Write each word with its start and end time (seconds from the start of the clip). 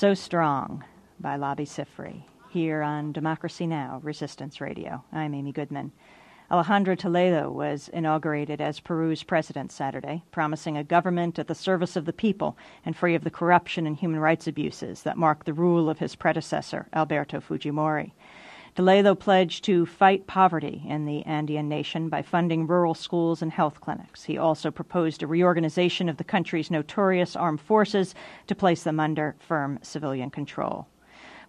So 0.00 0.14
Strong 0.14 0.82
by 1.20 1.36
Labi 1.36 1.68
Siffre 1.68 2.22
here 2.48 2.80
on 2.80 3.12
Democracy 3.12 3.66
Now! 3.66 4.00
Resistance 4.02 4.58
Radio. 4.58 5.04
I'm 5.12 5.34
Amy 5.34 5.52
Goodman. 5.52 5.92
Alejandro 6.50 6.94
Toledo 6.94 7.50
was 7.50 7.90
inaugurated 7.90 8.62
as 8.62 8.80
Peru's 8.80 9.22
president 9.22 9.70
Saturday, 9.70 10.22
promising 10.30 10.78
a 10.78 10.84
government 10.84 11.38
at 11.38 11.48
the 11.48 11.54
service 11.54 11.96
of 11.96 12.06
the 12.06 12.14
people 12.14 12.56
and 12.86 12.96
free 12.96 13.14
of 13.14 13.24
the 13.24 13.30
corruption 13.30 13.86
and 13.86 13.94
human 13.94 14.20
rights 14.20 14.46
abuses 14.46 15.02
that 15.02 15.18
marked 15.18 15.44
the 15.44 15.52
rule 15.52 15.90
of 15.90 15.98
his 15.98 16.16
predecessor, 16.16 16.88
Alberto 16.94 17.38
Fujimori. 17.38 18.12
Toledo 18.76 19.16
pledged 19.16 19.64
to 19.64 19.84
fight 19.84 20.26
poverty 20.26 20.82
in 20.86 21.04
the 21.04 21.26
Andean 21.26 21.68
nation 21.68 22.08
by 22.08 22.22
funding 22.22 22.66
rural 22.66 22.94
schools 22.94 23.42
and 23.42 23.50
health 23.50 23.80
clinics. 23.80 24.24
He 24.24 24.38
also 24.38 24.70
proposed 24.70 25.22
a 25.22 25.26
reorganization 25.26 26.08
of 26.08 26.18
the 26.18 26.24
country's 26.24 26.70
notorious 26.70 27.34
armed 27.34 27.60
forces 27.60 28.14
to 28.46 28.54
place 28.54 28.84
them 28.84 29.00
under 29.00 29.34
firm 29.40 29.80
civilian 29.82 30.30
control. 30.30 30.86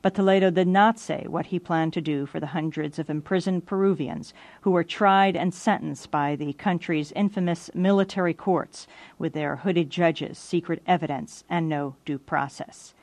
But 0.02 0.16
Toledo 0.16 0.50
did 0.50 0.68
not 0.68 0.98
say 0.98 1.26
what 1.28 1.48
he 1.48 1.60
planned 1.60 1.94
to 1.94 2.02
do 2.02 2.26
for 2.26 2.40
the 2.40 2.48
hundreds 2.48 2.98
of 2.98 3.08
imprisoned 3.08 3.68
Peruvians 3.68 4.34
who 4.62 4.72
were 4.72 4.84
tried 4.84 5.36
and 5.36 5.54
sentenced 5.54 6.10
by 6.10 6.36
the 6.36 6.54
country's 6.54 7.12
infamous 7.12 7.70
military 7.76 8.34
courts 8.34 8.88
with 9.20 9.34
their 9.34 9.58
hooded 9.58 9.92
judges, 9.92 10.40
secret 10.40 10.82
evidence, 10.88 11.44
and 11.48 11.70
no 11.70 11.98
due 12.04 12.18
process. 12.18 12.96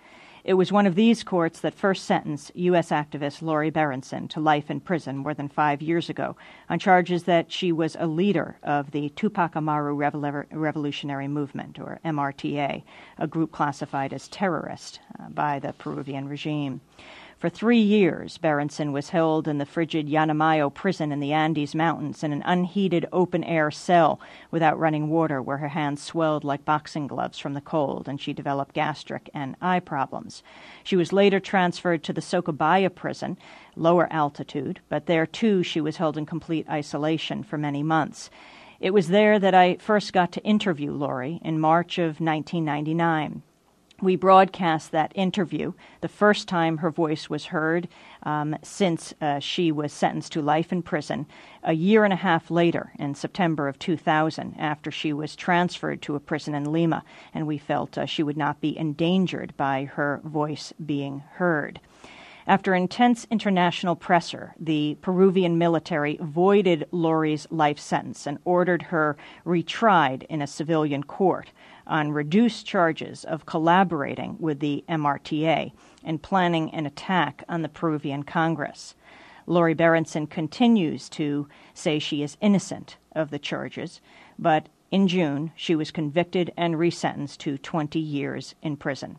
It 0.49 0.57
was 0.57 0.73
one 0.73 0.87
of 0.87 0.95
these 0.95 1.25
courts 1.25 1.61
that 1.61 1.75
first 1.75 2.07
sentenced 2.07 2.53
U.S. 2.55 2.89
activist 2.89 3.43
Lori 3.43 3.69
Berenson 3.69 4.29
to 4.29 4.41
life 4.41 4.71
in 4.71 4.81
prison 4.81 5.19
more 5.19 5.35
than 5.35 5.51
five 5.51 5.83
years 5.83 6.09
ago 6.09 6.37
on 6.71 6.79
charges 6.79 7.25
that 7.25 7.53
she 7.53 7.71
was 7.71 7.99
a 8.01 8.07
leader 8.07 8.57
of 8.63 8.93
the 8.93 9.11
Tupac 9.11 9.57
Amaru 9.57 9.93
Revolutionary 10.51 11.29
Movement, 11.29 11.79
or 11.79 12.01
MRTA, 12.03 12.83
a 13.19 13.27
group 13.27 13.53
classified 13.53 14.15
as 14.15 14.27
terrorist 14.29 15.01
uh, 15.21 15.29
by 15.29 15.59
the 15.59 15.75
Peruvian 15.75 16.27
regime. 16.31 16.81
For 17.39 17.49
three 17.49 17.79
years, 17.79 18.37
Berenson 18.37 18.91
was 18.91 19.11
held 19.11 19.47
in 19.47 19.59
the 19.59 19.65
frigid 19.65 20.09
Yanamayo 20.09 20.75
prison 20.75 21.13
in 21.13 21.21
the 21.21 21.33
Andes 21.33 21.73
Mountains 21.73 22.25
in 22.25 22.33
an 22.33 22.43
unheated 22.45 23.07
open 23.13 23.45
air 23.45 23.71
cell 23.71 24.19
without 24.51 24.77
running 24.77 25.09
water 25.09 25.41
where 25.41 25.59
her 25.59 25.69
hands 25.69 26.03
swelled 26.03 26.43
like 26.43 26.65
boxing 26.65 27.07
gloves 27.07 27.39
from 27.39 27.55
the 27.55 27.61
cold 27.61 28.09
and 28.09 28.21
she 28.21 28.33
developed 28.33 28.75
gastric 28.75 29.31
and 29.33 29.55
eye 29.63 29.79
problems. 29.79 30.43
She 30.83 30.97
was 30.97 31.13
later 31.13 31.39
transferred 31.39 32.03
to 32.03 32.13
the 32.13 32.21
Socabaya 32.21 32.91
prison, 32.91 33.39
lower 33.77 34.13
altitude, 34.13 34.81
but 34.89 35.07
there 35.07 35.25
too 35.25 35.63
she 35.63 35.81
was 35.81 35.99
held 35.99 36.19
in 36.19 36.27
complete 36.27 36.69
isolation 36.69 37.45
for 37.45 37.57
many 37.57 37.85
months. 37.85 38.31
It 38.81 38.93
was 38.93 39.07
there 39.07 39.39
that 39.39 39.55
I 39.55 39.77
first 39.77 40.13
got 40.13 40.33
to 40.33 40.43
interview 40.43 40.91
Lori 40.91 41.39
in 41.45 41.61
March 41.61 41.99
of 41.99 42.19
1999 42.21 43.43
we 44.01 44.15
broadcast 44.15 44.93
that 44.93 45.13
interview, 45.15 45.73
the 46.01 46.09
first 46.09 46.47
time 46.47 46.79
her 46.79 46.91
voice 46.91 47.29
was 47.29 47.47
heard 47.47 47.89
um, 48.23 48.57
since 48.63 49.13
uh, 49.21 49.41
she 49.41 49.73
was 49.73 49.93
sentenced 49.93 50.33
to 50.33 50.43
life 50.43 50.73
in 50.73 50.83
prison, 50.83 51.27
a 51.65 51.73
year 51.73 52.05
and 52.05 52.13
a 52.13 52.17
half 52.17 52.51
later, 52.51 52.93
in 52.99 53.15
September 53.15 53.67
of 53.67 53.79
2000, 53.79 54.55
after 54.59 54.91
she 54.91 55.13
was 55.13 55.35
transferred 55.35 56.01
to 56.03 56.15
a 56.15 56.21
prison 56.21 56.55
in 56.55 56.71
Lima, 56.71 57.03
and 57.35 57.47
we 57.47 57.59
felt 57.59 57.99
uh, 57.99 58.07
she 58.07 58.23
would 58.23 58.37
not 58.37 58.61
be 58.61 58.79
endangered 58.79 59.57
by 59.57 59.85
her 59.85 60.21
voice 60.25 60.73
being 60.85 61.21
heard. 61.35 61.81
After 62.49 62.75
intense 62.75 63.27
international 63.31 63.95
pressure, 63.95 64.55
the 64.59 64.97
Peruvian 65.03 65.59
military 65.59 66.19
voided 66.23 66.87
Lori's 66.91 67.47
life 67.51 67.79
sentence 67.79 68.27
and 68.27 68.39
ordered 68.47 68.85
her 68.85 69.19
retried 69.45 70.23
in 70.31 70.41
a 70.41 70.47
civilian 70.47 71.03
court 71.03 71.51
on 71.89 72.13
reduced 72.13 72.67
charges 72.67 73.25
of 73.25 73.47
collaborating 73.47 74.37
with 74.39 74.61
the 74.61 74.85
MRTA 74.89 75.73
and 76.05 76.23
planning 76.23 76.71
an 76.71 76.87
attack 76.87 77.43
on 77.49 77.63
the 77.63 77.69
Peruvian 77.69 78.23
Congress. 78.23 78.95
Lori 79.47 79.75
Berenson 79.75 80.27
continues 80.27 81.09
to 81.09 81.49
say 81.73 81.99
she 81.99 82.23
is 82.23 82.37
innocent 82.41 82.99
of 83.13 83.31
the 83.31 83.39
charges, 83.39 84.01
but 84.39 84.69
in 84.91 85.09
June 85.09 85.53
she 85.57 85.75
was 85.75 85.91
convicted 85.91 86.53
and 86.57 86.75
resentenced 86.75 87.39
to 87.39 87.59
20 87.59 87.99
years 87.99 88.55
in 88.63 88.77
prison. 88.77 89.19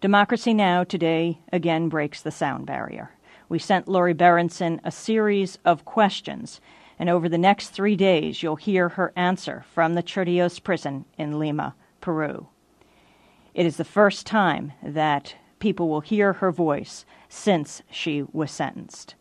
Democracy 0.00 0.52
Now! 0.52 0.84
today 0.84 1.38
again 1.52 1.88
breaks 1.88 2.20
the 2.20 2.30
sound 2.30 2.66
barrier. 2.66 3.10
We 3.48 3.58
sent 3.58 3.88
Lori 3.88 4.12
Berenson 4.14 4.80
a 4.84 4.90
series 4.90 5.58
of 5.64 5.84
questions 5.84 6.60
and 6.98 7.08
over 7.08 7.28
the 7.28 7.38
next 7.38 7.68
three 7.70 7.96
days 7.96 8.42
you'll 8.42 8.56
hear 8.56 8.90
her 8.90 9.12
answer 9.16 9.64
from 9.72 9.94
the 9.94 10.02
Chorrillos 10.02 10.62
prison 10.62 11.04
in 11.18 11.38
Lima, 11.38 11.74
Peru. 12.00 12.48
It 13.54 13.66
is 13.66 13.76
the 13.76 13.84
first 13.84 14.26
time 14.26 14.72
that 14.82 15.36
people 15.58 15.88
will 15.88 16.00
hear 16.00 16.34
her 16.34 16.52
voice 16.52 17.04
since 17.28 17.82
she 17.90 18.22
was 18.32 18.50
sentenced. 18.50 19.14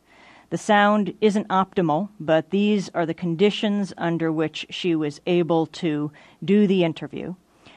The 0.49 0.57
sound 0.57 1.15
isn't 1.19 1.47
optimal, 1.47 2.09
but 2.19 2.51
these 2.51 2.89
are 2.89 3.07
the 3.07 3.13
conditions 3.13 3.91
under 3.97 4.31
which 4.31 4.67
she 4.69 4.95
was 4.95 5.19
able 5.25 5.65
to 5.67 6.11
do 6.43 6.67
the 6.67 6.83
interview. 6.83 7.35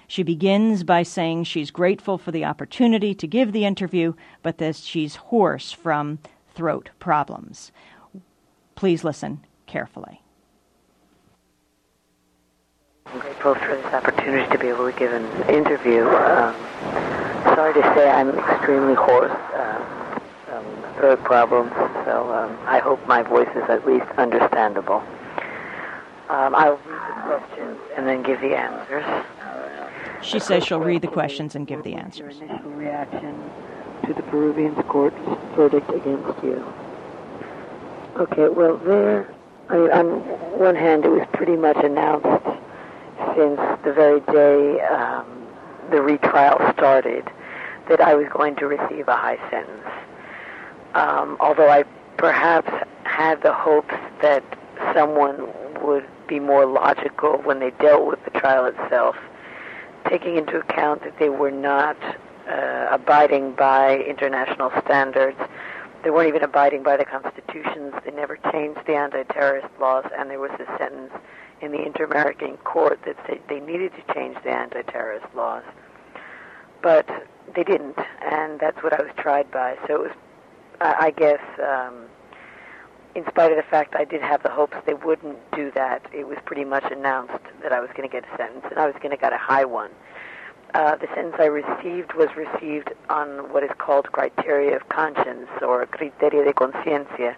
She 0.09 0.23
begins 0.23 0.85
by 0.85 1.03
saying 1.03 1.45
she's 1.45 1.71
grateful 1.71 2.19
for 2.19 2.33
the 2.33 2.45
opportunity 2.45 3.15
to 3.15 3.27
give 3.27 3.53
the 3.53 3.65
interview, 3.65 4.13
but 4.43 4.59
that 4.59 4.77
she's 4.77 5.17
hoarse 5.17 5.73
from 5.73 6.19
throat 6.55 6.91
problems. 6.99 7.73
Please 8.75 9.03
listen 9.03 9.46
carefully. 9.67 10.21
I'm 13.07 13.21
grateful 13.21 13.55
for 13.55 13.77
this 13.77 13.87
opportunity 13.87 14.51
to 14.51 14.59
be 14.59 14.69
able 14.69 14.91
to 14.91 14.99
give 14.99 15.13
an 15.13 15.25
interview. 15.49 16.07
Um, 16.07 16.55
sorry 17.55 17.75
to 17.75 17.83
say 17.95 18.11
I'm 18.11 18.31
extremely 18.31 18.95
hoarse, 18.95 19.31
uh, 19.31 20.21
um, 20.53 20.95
throat 20.95 21.23
problems, 21.25 21.73
so 22.05 22.33
um, 22.33 22.59
I 22.67 22.79
hope 22.79 23.07
my 23.07 23.23
voice 23.23 23.49
is 23.55 23.65
at 23.69 23.87
least 23.87 24.07
understandable. 24.19 25.03
Um, 26.29 26.55
I'll 26.57 26.77
read 26.77 26.87
the 26.87 27.23
questions 27.23 27.79
and 27.97 28.07
then 28.07 28.23
give 28.23 28.41
the 28.41 28.57
answers. 28.57 29.05
She 30.23 30.41
says 30.41 30.65
she'll 30.65 30.81
read 30.81 31.03
the 31.03 31.09
questions 31.09 31.55
and 31.55 31.67
give 31.67 31.85
the 31.85 31.95
answers. 31.95 32.41
Initial 32.41 32.71
reaction 32.71 33.51
to 34.07 34.15
the 34.15 34.23
Peruvian 34.23 34.75
court's 34.85 35.17
verdict 35.55 35.89
against 35.91 36.43
you. 36.43 36.65
Okay, 38.17 38.49
well, 38.49 38.77
there 38.79 39.33
I 39.69 39.77
mean, 39.77 39.91
on 39.91 40.07
one 40.59 40.77
hand, 40.77 41.05
it 41.05 41.11
was 41.11 41.27
pretty 41.33 41.57
much 41.57 41.77
announced 41.79 42.45
since 43.35 43.61
the 43.85 43.93
very 43.93 44.21
day 44.21 44.81
um, 44.83 45.27
the 45.91 46.01
retrial 46.01 46.59
started 46.73 47.25
that 47.89 48.01
I 48.01 48.15
was 48.15 48.27
going 48.33 48.57
to 48.57 48.67
receive 48.67 49.09
a 49.09 49.17
high 49.17 49.39
sentence. 49.51 49.87
Um, 50.95 51.37
although 51.41 51.69
I 51.69 51.85
perhaps 52.17 52.71
had 53.05 53.43
the 53.43 53.53
hopes 53.53 53.95
that 54.23 54.43
someone 54.95 55.49
would 55.83 56.07
be 56.27 56.41
more 56.41 56.67
logical 56.67 57.39
when 57.39 57.61
they 57.61 57.71
dealt 57.73 58.07
with 58.07 58.25
the 58.25 58.31
trial 58.39 58.67
itself, 58.67 59.17
taking 60.09 60.37
into 60.37 60.59
account 60.59 61.03
that 61.03 61.19
they 61.19 61.29
were 61.29 61.51
not 61.51 61.97
uh, 62.49 62.89
abiding 62.91 63.53
by 63.53 63.99
international 63.99 64.71
standards 64.85 65.39
they 66.07 66.11
weren't 66.11 66.29
even 66.29 66.45
abiding 66.45 66.85
by 66.85 66.97
the 66.97 67.05
constitutions. 67.05 67.93
They 68.05 68.13
never 68.13 68.37
changed 68.53 68.79
the 68.87 68.95
anti-terrorist 68.95 69.67
laws, 69.81 70.05
and 70.17 70.31
there 70.31 70.39
was 70.39 70.53
a 70.53 70.79
sentence 70.79 71.11
in 71.61 71.73
the 71.73 71.85
Inter-American 71.85 72.59
Court 72.59 73.01
that 73.05 73.17
said 73.27 73.41
they 73.49 73.59
needed 73.59 73.91
to 73.97 74.15
change 74.15 74.37
the 74.45 74.51
anti-terrorist 74.51 75.27
laws, 75.35 75.65
but 76.81 77.09
they 77.57 77.65
didn't, 77.65 77.99
and 78.23 78.61
that's 78.61 78.81
what 78.85 78.93
I 78.93 79.03
was 79.03 79.11
tried 79.19 79.51
by. 79.51 79.77
So 79.89 79.97
it 79.97 80.01
was, 80.03 80.13
I 80.81 81.11
guess, 81.11 81.41
um, 81.61 82.05
in 83.17 83.27
spite 83.27 83.51
of 83.51 83.57
the 83.57 83.69
fact 83.69 83.97
I 83.97 84.05
did 84.05 84.23
have 84.23 84.45
the 84.45 84.51
hopes 84.51 84.77
they 84.87 84.95
wouldn't 84.95 85.39
do 85.57 85.73
that, 85.73 86.07
it 86.13 86.29
was 86.29 86.39
pretty 86.45 86.65
much 86.65 86.85
announced 86.93 87.43
that 87.65 87.73
I 87.73 87.81
was 87.81 87.91
going 87.97 88.09
to 88.09 88.13
get 88.13 88.23
a 88.33 88.37
sentence, 88.37 88.65
and 88.71 88.79
I 88.79 88.87
was 88.87 88.95
going 89.03 89.11
to 89.11 89.17
get 89.17 89.33
a 89.33 89.39
high 89.39 89.65
one. 89.65 89.91
Uh, 90.75 90.97
the 90.97 91.07
sentence 91.15 91.37
I 91.39 91.47
received 91.47 92.15
was 92.15 92.29
received 92.37 92.93
on 93.09 93.53
what 93.53 93.63
is 93.63 93.71
called 93.79 94.11
criteria 94.13 94.77
of 94.77 94.89
conscience 94.89 95.49
or 95.63 95.87
criteria 95.87 96.45
de 96.45 96.53
conciencia, 96.53 97.35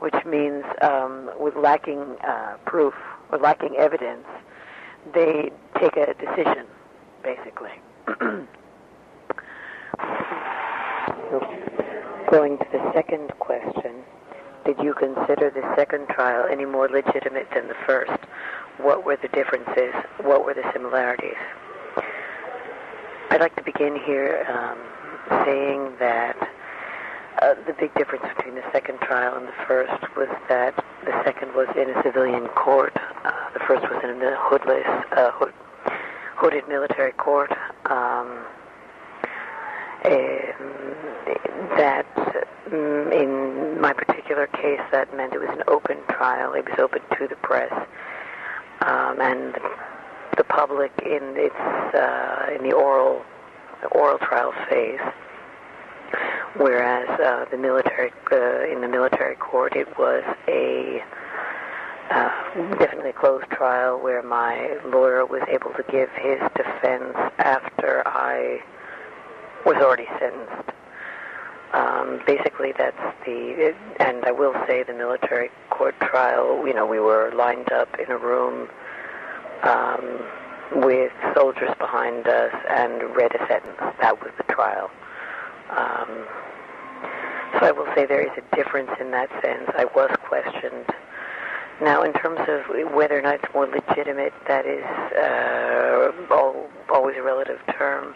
which 0.00 0.14
means 0.26 0.64
um, 0.82 1.30
with 1.38 1.56
lacking 1.56 2.16
uh, 2.26 2.56
proof 2.66 2.94
or 3.30 3.38
lacking 3.38 3.76
evidence, 3.76 4.26
they 5.14 5.50
take 5.80 5.96
a 5.96 6.14
decision, 6.14 6.66
basically. 7.22 7.70
going 12.30 12.56
to 12.56 12.66
the 12.72 12.92
second 12.94 13.28
question, 13.38 13.92
did 14.64 14.78
you 14.82 14.94
consider 14.94 15.50
the 15.50 15.62
second 15.76 16.08
trial 16.08 16.46
any 16.50 16.64
more 16.64 16.88
legitimate 16.88 17.46
than 17.54 17.68
the 17.68 17.76
first? 17.86 18.10
What 18.78 19.04
were 19.04 19.16
the 19.20 19.28
differences? 19.28 19.92
What 20.22 20.44
were 20.44 20.54
the 20.54 20.64
similarities? 20.72 21.36
I'd 23.32 23.40
like 23.40 23.56
to 23.56 23.62
begin 23.62 23.96
here 23.96 24.44
um, 24.46 24.76
saying 25.46 25.94
that 25.98 26.36
uh, 27.40 27.54
the 27.66 27.72
big 27.72 27.94
difference 27.94 28.26
between 28.36 28.56
the 28.56 28.62
second 28.72 29.00
trial 29.00 29.38
and 29.38 29.48
the 29.48 29.54
first 29.66 30.02
was 30.18 30.28
that 30.50 30.76
the 31.06 31.18
second 31.24 31.54
was 31.54 31.66
in 31.74 31.88
a 31.88 32.02
civilian 32.02 32.46
court. 32.48 32.92
Uh, 33.24 33.32
the 33.54 33.60
first 33.60 33.88
was 33.88 34.04
in 34.04 34.20
a 34.20 34.36
hoodless, 34.36 34.84
uh, 35.16 35.30
hood, 35.32 35.54
hooded 36.36 36.68
military 36.68 37.12
court. 37.12 37.50
Um, 37.86 38.44
that 41.78 42.04
um, 42.70 43.12
in 43.12 43.80
my 43.80 43.94
particular 43.94 44.46
case, 44.48 44.82
that 44.92 45.16
meant 45.16 45.32
it 45.32 45.40
was 45.40 45.48
an 45.56 45.62
open 45.68 45.96
trial. 46.10 46.52
It 46.52 46.66
was 46.68 46.78
open 46.78 47.00
to 47.16 47.28
the 47.28 47.36
press 47.36 47.72
um, 48.82 49.22
and 49.22 49.54
the 49.54 49.91
public 50.52 50.92
in 51.04 51.34
its 51.36 51.54
uh, 51.94 52.46
in 52.54 52.62
the 52.62 52.72
oral 52.72 53.22
oral 53.92 54.18
trial 54.18 54.52
phase. 54.68 55.00
Whereas 56.56 57.08
uh, 57.18 57.46
the 57.50 57.56
military 57.56 58.12
uh, 58.30 58.70
in 58.70 58.82
the 58.82 58.88
military 58.88 59.36
court, 59.36 59.74
it 59.74 59.88
was 59.98 60.22
a 60.46 61.02
uh, 62.10 62.30
definitely 62.78 63.10
a 63.10 63.14
closed 63.14 63.48
trial 63.50 63.98
where 63.98 64.22
my 64.22 64.76
lawyer 64.84 65.24
was 65.24 65.42
able 65.48 65.70
to 65.72 65.82
give 65.90 66.10
his 66.10 66.40
defense 66.54 67.16
after 67.38 68.02
I 68.06 68.60
was 69.64 69.76
already 69.76 70.06
sentenced. 70.18 70.70
Um, 71.72 72.20
basically, 72.26 72.74
that's 72.76 73.00
the, 73.24 73.74
and 73.98 74.24
I 74.26 74.32
will 74.32 74.52
say 74.66 74.82
the 74.82 74.92
military 74.92 75.50
court 75.70 75.98
trial, 76.00 76.66
you 76.66 76.74
know, 76.74 76.84
we 76.84 77.00
were 77.00 77.32
lined 77.34 77.72
up 77.72 77.98
in 77.98 78.10
a 78.10 78.18
room 78.18 78.68
um, 79.62 80.82
with 80.82 81.12
soldiers 81.34 81.70
behind 81.78 82.26
us 82.26 82.54
and 82.68 83.02
read 83.14 83.34
a 83.34 83.46
sentence. 83.46 83.78
That 84.00 84.20
was 84.20 84.32
the 84.36 84.44
trial. 84.52 84.90
Um, 85.70 86.26
so 87.54 87.66
I 87.66 87.72
will 87.72 87.88
say 87.94 88.06
there 88.06 88.22
is 88.22 88.32
a 88.36 88.56
difference 88.56 88.90
in 89.00 89.10
that 89.10 89.28
sense. 89.42 89.70
I 89.76 89.84
was 89.94 90.10
questioned. 90.26 90.86
Now, 91.82 92.02
in 92.02 92.12
terms 92.12 92.40
of 92.48 92.62
whether 92.94 93.18
or 93.18 93.22
not 93.22 93.36
it's 93.36 93.54
more 93.54 93.66
legitimate, 93.66 94.32
that 94.46 94.66
is 94.66 94.84
uh, 95.16 96.12
always 96.92 97.16
a 97.16 97.22
relative 97.22 97.58
term. 97.76 98.14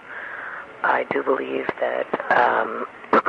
I 0.82 1.04
do 1.10 1.22
believe 1.22 1.66
that 1.81 2.06
um, 2.31 2.87
uh, 3.12 3.20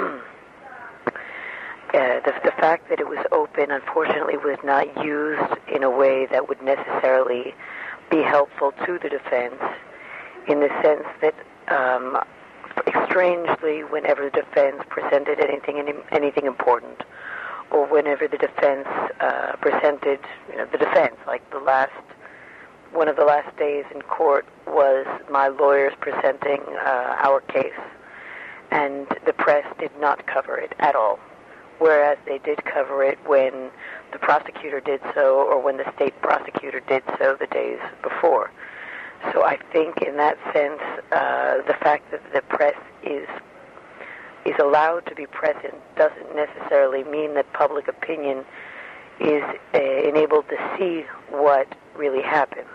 the, 1.94 2.34
the 2.44 2.52
fact 2.60 2.90
that 2.90 3.00
it 3.00 3.08
was 3.08 3.26
open, 3.32 3.72
unfortunately, 3.72 4.38
was 4.38 4.60
not 4.64 5.04
used 5.04 5.54
in 5.74 5.84
a 5.84 5.90
way 5.90 6.28
that 6.28 6.48
would 6.48 6.62
necessarily 6.62 7.56
be 8.10 8.22
helpful 8.22 8.74
to 8.86 9.00
the 9.02 9.10
defense, 9.10 9.62
in 10.48 10.60
the 10.60 10.70
sense 10.82 11.06
that, 11.22 11.36
um, 11.68 12.18
strangely, 13.10 13.84
whenever 13.84 14.30
the 14.30 14.42
defense 14.42 14.84
presented 14.90 15.40
anything 15.40 16.04
anything 16.12 16.46
important, 16.46 17.04
or 17.72 17.86
whenever 17.86 18.28
the 18.28 18.38
defense 18.38 18.88
uh, 19.20 19.56
presented, 19.60 20.20
you 20.50 20.58
know, 20.58 20.66
the 20.72 20.78
defense, 20.78 21.16
like 21.26 21.50
the 21.52 21.60
last 21.60 21.92
one 22.94 23.08
of 23.08 23.16
the 23.18 23.26
last 23.26 23.56
days 23.58 23.84
in 23.94 24.02
court 24.04 24.46
was 24.66 25.06
my 25.30 25.50
lawyers 25.50 25.94
presenting 26.00 26.62
uh, 26.86 27.16
our 27.20 27.42
case, 27.42 27.74
and 28.72 29.08
the 29.26 29.34
press 29.34 29.66
did 29.80 29.92
not 30.00 30.26
cover 30.28 30.58
it 30.58 30.74
at 30.80 30.96
all. 30.96 31.20
Whereas 31.80 32.18
they 32.26 32.40
did 32.40 32.64
cover 32.66 33.04
it 33.04 33.20
when 33.26 33.70
the 34.12 34.20
prosecutor 34.20 34.80
did 34.80 35.02
so, 35.14 35.48
or 35.48 35.62
when 35.62 35.78
the 35.78 35.92
state 35.96 36.20
prosecutor 36.22 36.80
did 36.82 37.04
so 37.20 37.36
the 37.40 37.48
days 37.48 37.80
before. 38.02 38.52
So 39.34 39.44
I 39.44 39.58
think, 39.72 40.02
in 40.02 40.18
that 40.18 40.38
sense, 40.54 40.82
uh, 41.12 41.58
the 41.68 41.76
fact 41.82 42.12
that 42.12 42.22
the 42.34 42.42
press 42.42 42.76
is 43.04 43.28
is 44.46 44.56
allowed 44.62 45.06
to 45.06 45.14
be 45.14 45.26
present 45.26 45.74
doesn't 45.98 46.34
necessarily 46.34 47.04
mean 47.04 47.34
that 47.34 47.52
public 47.52 47.90
opinion 47.90 48.46
is 49.20 49.44
uh, 49.74 49.80
enabled 49.80 50.46
to 50.48 50.56
see 50.78 51.04
what 51.30 51.68
really 51.98 52.22
happens. 52.22 52.70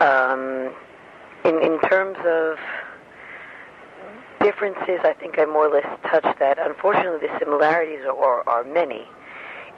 Um, 0.00 0.74
in, 1.44 1.62
in 1.62 1.78
terms 1.82 2.18
of 2.26 2.58
differences, 4.44 5.00
I 5.02 5.14
think 5.14 5.38
I 5.38 5.46
more 5.46 5.68
or 5.68 5.80
less 5.80 5.98
touched 6.10 6.38
that. 6.38 6.58
Unfortunately, 6.58 7.26
the 7.26 7.38
similarities 7.38 8.04
are, 8.06 8.46
are 8.46 8.62
many. 8.62 9.08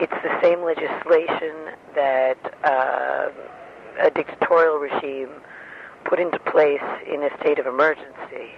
It's 0.01 0.13
the 0.23 0.41
same 0.43 0.63
legislation 0.63 1.73
that 1.95 2.37
uh, 2.65 3.31
a 4.01 4.11
dictatorial 4.11 4.77
regime 4.79 5.31
put 6.05 6.19
into 6.19 6.39
place 6.41 6.83
in 7.07 7.23
a 7.23 7.31
state 7.41 7.59
of 7.59 7.67
emergency. 7.67 8.51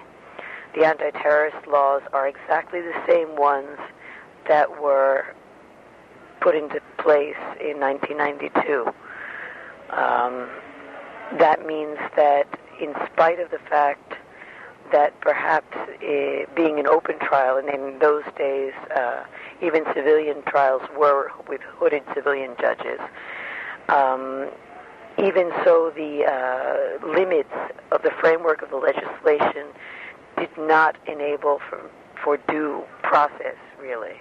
The 0.74 0.84
anti-terrorist 0.84 1.66
laws 1.68 2.02
are 2.12 2.26
exactly 2.26 2.80
the 2.80 2.94
same 3.06 3.36
ones 3.36 3.78
that 4.48 4.82
were 4.82 5.26
put 6.40 6.54
into 6.54 6.80
place 6.98 7.36
in 7.60 7.78
1992. 7.80 8.86
Um, 9.90 10.48
that 11.38 11.66
means 11.66 11.98
that 12.16 12.46
in 12.80 12.94
spite 13.12 13.40
of 13.40 13.50
the 13.50 13.58
fact 13.70 14.14
that 14.92 15.18
perhaps 15.20 15.76
uh, 15.76 16.44
being 16.54 16.78
an 16.78 16.86
open 16.86 17.18
trial, 17.18 17.56
and 17.56 17.68
in 17.68 17.98
those 17.98 18.24
days 18.36 18.72
uh, 18.96 19.24
even 19.62 19.84
civilian 19.94 20.42
trials 20.42 20.82
were 20.98 21.30
with 21.48 21.60
hooded 21.62 22.02
civilian 22.14 22.54
judges, 22.60 23.00
um, 23.88 24.48
even 25.18 25.50
so 25.64 25.92
the 25.96 26.24
uh, 26.24 27.06
limits 27.06 27.54
of 27.90 28.02
the 28.02 28.10
framework 28.20 28.62
of 28.62 28.70
the 28.70 28.76
legislation 28.76 29.66
did 30.38 30.50
not 30.56 30.96
enable 31.06 31.58
for, 31.68 31.80
for 32.22 32.36
due 32.48 32.84
process, 33.02 33.56
really. 33.80 34.14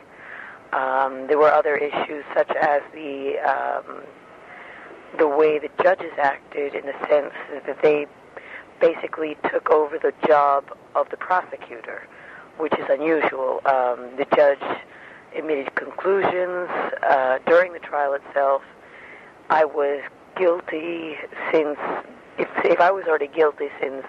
Um, 0.73 1.27
there 1.27 1.37
were 1.37 1.51
other 1.51 1.75
issues 1.77 2.23
such 2.35 2.49
as 2.49 2.81
the 2.93 3.37
um, 3.39 4.01
the 5.17 5.27
way 5.27 5.57
the 5.57 5.69
judges 5.81 6.11
acted, 6.17 6.75
in 6.75 6.85
the 6.85 7.07
sense 7.07 7.33
that 7.65 7.81
they 7.81 8.05
basically 8.79 9.37
took 9.51 9.69
over 9.69 9.97
the 9.97 10.13
job 10.27 10.65
of 10.95 11.09
the 11.09 11.17
prosecutor, 11.17 12.07
which 12.57 12.73
is 12.73 12.85
unusual. 12.89 13.61
Um, 13.65 14.09
the 14.17 14.25
judge 14.35 14.81
emitted 15.35 15.73
conclusions 15.75 16.69
uh, 17.03 17.39
during 17.45 17.73
the 17.73 17.79
trial 17.79 18.13
itself. 18.13 18.61
I 19.49 19.65
was 19.65 20.01
guilty 20.37 21.15
since 21.51 21.77
if 22.37 22.47
if 22.63 22.79
I 22.79 22.91
was 22.91 23.05
already 23.07 23.27
guilty 23.27 23.69
since 23.81 24.05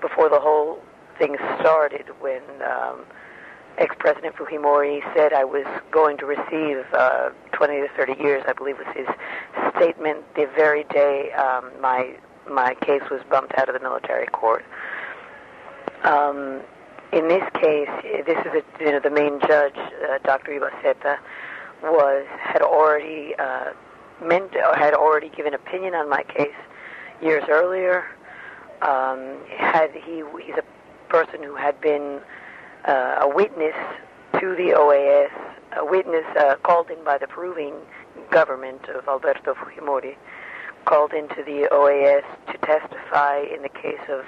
before 0.00 0.28
the 0.28 0.40
whole 0.40 0.82
thing 1.18 1.36
started 1.60 2.06
when. 2.20 2.42
Um, 2.62 3.04
ex-president 3.78 4.36
Fujimori 4.36 5.00
said 5.16 5.32
I 5.32 5.44
was 5.44 5.66
going 5.90 6.16
to 6.18 6.26
receive 6.26 6.84
uh, 6.92 7.30
20 7.52 7.80
to 7.80 7.88
30 7.96 8.22
years, 8.22 8.44
I 8.46 8.52
believe 8.52 8.78
was 8.78 8.86
his 8.94 9.08
statement, 9.76 10.22
the 10.36 10.48
very 10.54 10.84
day 10.84 11.32
um, 11.32 11.72
my 11.80 12.14
my 12.50 12.74
case 12.74 13.02
was 13.10 13.20
bumped 13.30 13.52
out 13.58 13.68
of 13.68 13.74
the 13.74 13.80
military 13.80 14.26
court. 14.26 14.64
Um, 16.02 16.60
in 17.12 17.28
this 17.28 17.44
case, 17.54 17.88
this 18.26 18.38
is 18.44 18.52
a, 18.52 18.84
you 18.84 18.92
know 18.92 19.00
the 19.00 19.10
main 19.10 19.40
judge, 19.40 19.76
uh, 19.76 20.18
Dr. 20.24 20.52
Ibazeta, 20.52 21.18
was 21.82 22.26
had 22.40 22.62
already 22.62 23.34
uh, 23.38 23.72
meant 24.24 24.52
had 24.54 24.94
already 24.94 25.28
given 25.30 25.54
opinion 25.54 25.94
on 25.94 26.08
my 26.08 26.22
case 26.24 26.54
years 27.22 27.44
earlier. 27.48 28.04
Um, 28.82 29.38
had 29.56 29.92
he 29.92 30.22
he's 30.44 30.56
a 30.56 30.64
person 31.08 31.42
who 31.42 31.54
had 31.54 31.80
been 31.80 32.20
uh, 32.86 33.18
a 33.22 33.28
witness 33.28 33.76
to 34.40 34.54
the 34.56 34.74
OAS, 34.76 35.30
a 35.76 35.84
witness 35.84 36.24
uh, 36.36 36.56
called 36.62 36.90
in 36.90 37.02
by 37.04 37.18
the 37.18 37.26
Peruvian 37.26 37.74
government 38.30 38.88
of 38.88 39.06
Alberto 39.08 39.54
Fujimori, 39.54 40.16
called 40.84 41.12
into 41.12 41.42
the 41.44 41.68
OAS 41.72 42.24
to 42.52 42.58
testify 42.58 43.40
in 43.40 43.62
the 43.62 43.68
case 43.68 44.00
of 44.08 44.24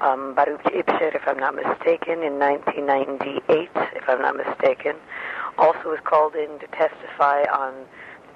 um, 0.00 0.34
Baruch 0.34 0.62
Ivcher, 0.64 1.14
if 1.14 1.22
I'm 1.26 1.38
not 1.38 1.54
mistaken, 1.54 2.22
in 2.22 2.38
1998, 2.38 3.70
if 3.96 4.08
I'm 4.08 4.20
not 4.20 4.36
mistaken. 4.36 4.96
Also 5.58 5.90
was 5.90 6.00
called 6.04 6.34
in 6.34 6.58
to 6.58 6.66
testify 6.68 7.44
on 7.44 7.86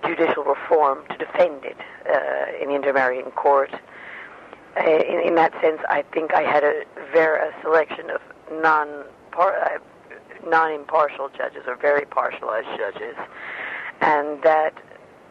judicial 0.07 0.45
reform 0.45 1.05
to 1.11 1.17
defend 1.19 1.65
it 1.65 1.77
uh, 2.09 2.63
in 2.63 2.69
the 2.69 2.75
Inter-American 2.75 3.33
Court. 3.33 3.75
Uh, 4.77 4.85
in, 4.85 5.21
in, 5.29 5.35
that 5.35 5.53
sense, 5.61 5.81
I 5.89 6.03
think 6.13 6.33
I 6.33 6.43
had 6.43 6.63
a, 6.63 6.85
very, 7.13 7.49
a 7.49 7.53
selection 7.63 8.11
of 8.11 8.21
non 8.63 9.05
uh, 9.39 9.79
non-impartial 10.47 11.29
judges 11.37 11.63
or 11.67 11.77
very 11.77 12.07
partialized 12.07 12.69
judges, 12.79 13.17
and 14.01 14.41
that 14.43 14.75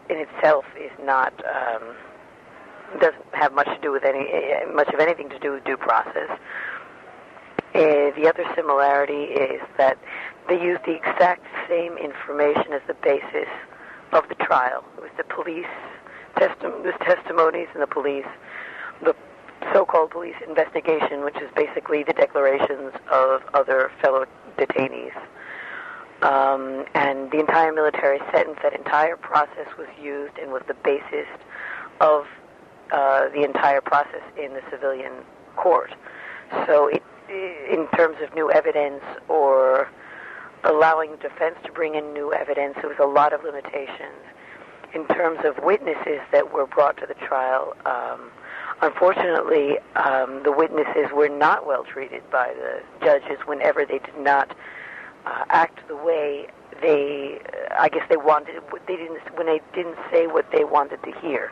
in 0.10 0.18
itself 0.18 0.66
is 0.80 0.92
not 1.04 1.34
um, 1.46 1.96
doesn't 3.00 3.26
have 3.34 3.54
much 3.54 3.68
to 3.68 3.80
do 3.82 3.92
with 3.92 4.04
any 4.04 4.28
uh, 4.32 4.72
much 4.74 4.88
of 4.94 5.00
anything 5.00 5.30
to 5.30 5.40
do 5.40 5.54
with 5.54 5.64
due 5.66 5.78
process. 5.78 6.30
Uh, 7.76 8.10
the 8.16 8.26
other 8.28 8.46
similarity 8.56 9.24
is 9.24 9.62
that 9.78 9.98
they 10.48 10.60
use 10.60 10.80
the 10.86 10.96
exact 10.96 11.46
same 11.68 11.98
information 11.98 12.74
as 12.74 12.82
the 12.88 12.96
basis 12.96 13.50
of 14.14 14.28
the 14.30 14.36
trial. 14.36 14.84
It 14.98 15.02
was 15.02 15.12
the 15.18 15.26
police 15.26 15.66
testi- 16.38 16.84
was 16.84 16.94
testimonies 17.02 17.68
and 17.74 17.84
the 17.84 17.88
police, 17.88 18.26
the 19.04 19.16
so-called 19.74 20.12
police 20.12 20.36
investigation, 20.48 21.24
which 21.24 21.36
is 21.38 21.50
basically 21.56 22.04
the 22.04 22.14
declarations 22.14 22.94
of 23.12 23.42
other 23.54 23.92
fellow 24.02 24.26
detainees. 24.58 25.14
Um, 26.22 26.86
and 26.96 27.30
the 27.32 27.40
entire 27.40 27.72
military 27.72 28.20
sentence, 28.32 28.58
that 28.64 28.74
entire 28.74 29.16
process 29.16 29.68
was 29.78 29.88
used 30.02 30.38
and 30.38 30.52
was 30.52 30.64
the 30.68 30.74
basis 30.74 31.28
of 32.02 32.26
uh, 32.92 33.30
the 33.30 33.44
entire 33.44 33.82
process 33.82 34.24
in 34.36 34.54
the 34.54 34.62
civilian 34.72 35.14
court. 35.56 35.94
So 36.66 36.88
it, 36.88 37.04
in 37.30 37.88
terms 37.96 38.18
of 38.22 38.34
new 38.34 38.50
evidence 38.52 39.04
or 39.28 39.90
allowing 40.64 41.16
defense 41.18 41.56
to 41.66 41.72
bring 41.72 41.96
in 41.96 42.14
new 42.14 42.34
evidence. 42.34 42.76
There 42.82 42.90
was 42.90 43.00
a 43.00 43.08
lot 43.08 43.34
of 43.34 43.44
limitations. 43.44 44.24
In 44.94 45.06
terms 45.08 45.40
of 45.44 45.64
witnesses 45.64 46.22
that 46.32 46.54
were 46.54 46.66
brought 46.66 46.98
to 46.98 47.06
the 47.06 47.14
trial, 47.14 47.76
um, 47.86 48.32
unfortunately, 48.82 49.78
um, 49.96 50.42
the 50.44 50.52
witnesses 50.52 51.12
were 51.14 51.30
not 51.30 51.68
well 51.68 51.84
treated 51.84 52.24
by 52.32 52.54
the 52.54 52.82
judges 53.06 53.38
whenever 53.46 53.86
they 53.86 54.00
did 54.00 54.18
not 54.18 54.56
uh, 55.28 55.46
act 55.50 55.88
the 55.88 55.96
way 55.96 56.48
they, 56.82 57.40
uh, 57.46 57.76
I 57.80 57.90
guess 57.90 58.04
they 58.10 58.18
wanted. 58.18 58.62
They 58.88 58.96
didn't 58.96 59.20
when 59.36 59.48
they 59.48 59.62
didn't 59.74 59.98
say 60.12 60.28
what 60.28 60.46
they 60.52 60.64
wanted 60.64 61.02
to 61.04 61.12
hear. 61.20 61.52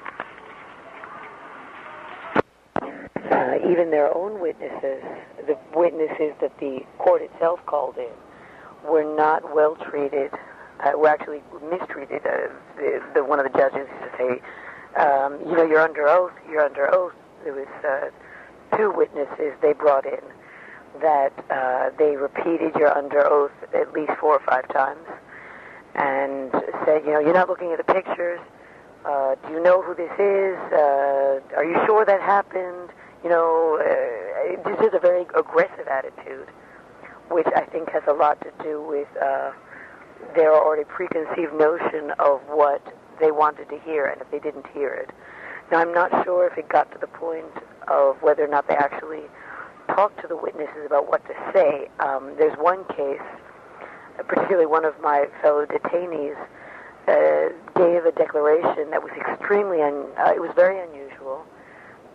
Uh, 3.31 3.55
even 3.69 3.91
their 3.91 4.15
own 4.15 4.39
witnesses, 4.39 5.03
the 5.47 5.57
witnesses 5.75 6.33
that 6.41 6.57
the 6.59 6.85
court 6.99 7.21
itself 7.21 7.59
called 7.65 7.97
in, 7.97 8.89
were 8.89 9.03
not 9.03 9.55
well 9.55 9.75
treated. 9.75 10.31
Uh, 10.79 10.91
were 10.97 11.07
actually 11.07 11.41
mistreated. 11.69 12.21
Uh, 12.25 12.49
the, 12.75 13.01
the, 13.15 13.23
one 13.23 13.39
of 13.39 13.51
the 13.51 13.57
judges 13.57 13.87
used 13.89 14.03
to 14.03 14.17
say, 14.17 15.01
um, 15.01 15.39
"You 15.47 15.55
know, 15.55 15.65
you're 15.65 15.81
under 15.81 16.07
oath. 16.07 16.33
You're 16.49 16.63
under 16.63 16.93
oath." 16.93 17.13
There 17.43 17.53
was 17.53 17.67
uh, 17.83 18.77
two 18.77 18.91
witnesses 18.91 19.53
they 19.61 19.73
brought 19.73 20.05
in 20.05 20.21
that 21.01 21.33
uh, 21.49 21.89
they 21.97 22.15
repeated 22.15 22.73
"You're 22.75 22.95
under 22.95 23.25
oath" 23.25 23.51
at 23.73 23.93
least 23.93 24.11
four 24.19 24.33
or 24.33 24.41
five 24.45 24.67
times, 24.69 25.05
and 25.95 26.51
said, 26.85 27.03
"You 27.05 27.13
know, 27.13 27.19
you're 27.19 27.33
not 27.33 27.49
looking 27.49 27.71
at 27.71 27.77
the 27.77 27.93
pictures. 27.93 28.39
Uh, 29.05 29.35
do 29.47 29.53
you 29.53 29.61
know 29.61 29.81
who 29.81 29.93
this 29.93 30.11
is? 30.17 30.57
Uh, 30.73 31.39
are 31.55 31.65
you 31.65 31.77
sure 31.85 32.05
that 32.05 32.21
happened?" 32.21 32.89
You 33.23 33.29
know, 33.29 33.79
uh, 33.81 34.69
this 34.69 34.87
is 34.87 34.93
a 34.93 34.99
very 34.99 35.25
aggressive 35.35 35.87
attitude 35.87 36.47
which 37.29 37.47
I 37.55 37.65
think 37.65 37.89
has 37.91 38.03
a 38.07 38.13
lot 38.13 38.39
to 38.41 38.51
do 38.63 38.81
with 38.81 39.07
uh, 39.21 39.51
their 40.35 40.53
already 40.53 40.83
preconceived 40.83 41.53
notion 41.53 42.11
of 42.19 42.41
what 42.47 42.81
they 43.19 43.31
wanted 43.31 43.69
to 43.69 43.79
hear, 43.79 44.05
and 44.05 44.21
if 44.21 44.29
they 44.31 44.39
didn't 44.39 44.67
hear 44.67 44.93
it. 44.93 45.09
Now, 45.71 45.79
I'm 45.79 45.93
not 45.93 46.11
sure 46.23 46.47
if 46.47 46.57
it 46.57 46.69
got 46.69 46.91
to 46.91 46.97
the 46.97 47.07
point 47.07 47.45
of 47.87 48.21
whether 48.21 48.43
or 48.43 48.47
not 48.47 48.67
they 48.67 48.75
actually 48.75 49.23
talked 49.87 50.21
to 50.21 50.27
the 50.27 50.35
witnesses 50.35 50.85
about 50.85 51.09
what 51.09 51.25
to 51.27 51.33
say. 51.53 51.87
Um, 51.99 52.33
there's 52.37 52.57
one 52.57 52.83
case, 52.95 53.21
particularly 54.27 54.65
one 54.65 54.85
of 54.85 54.99
my 55.01 55.27
fellow 55.41 55.65
detainees, 55.65 56.37
uh, 57.07 57.49
gave 57.77 58.05
a 58.05 58.11
declaration 58.11 58.89
that 58.89 59.03
was 59.03 59.11
extremely, 59.13 59.81
un- 59.81 60.07
uh, 60.17 60.33
it 60.33 60.41
was 60.41 60.51
very 60.55 60.79
unusual, 60.79 61.45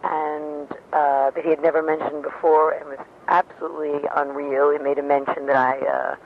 and 0.03 0.71
uh, 0.93 1.31
that 1.31 1.43
he 1.45 1.51
had 1.51 1.63
never 1.63 1.83
mentioned 1.83 2.23
before, 2.23 2.73
and 2.73 2.89
was 2.89 2.99
absolutely 3.29 4.09
unreal. 4.17 4.71
He 4.73 4.79
made 4.79 4.99
a 4.99 5.03
mention 5.03 5.47
that 5.47 5.57
I 5.57 5.79
uh, 5.87 6.17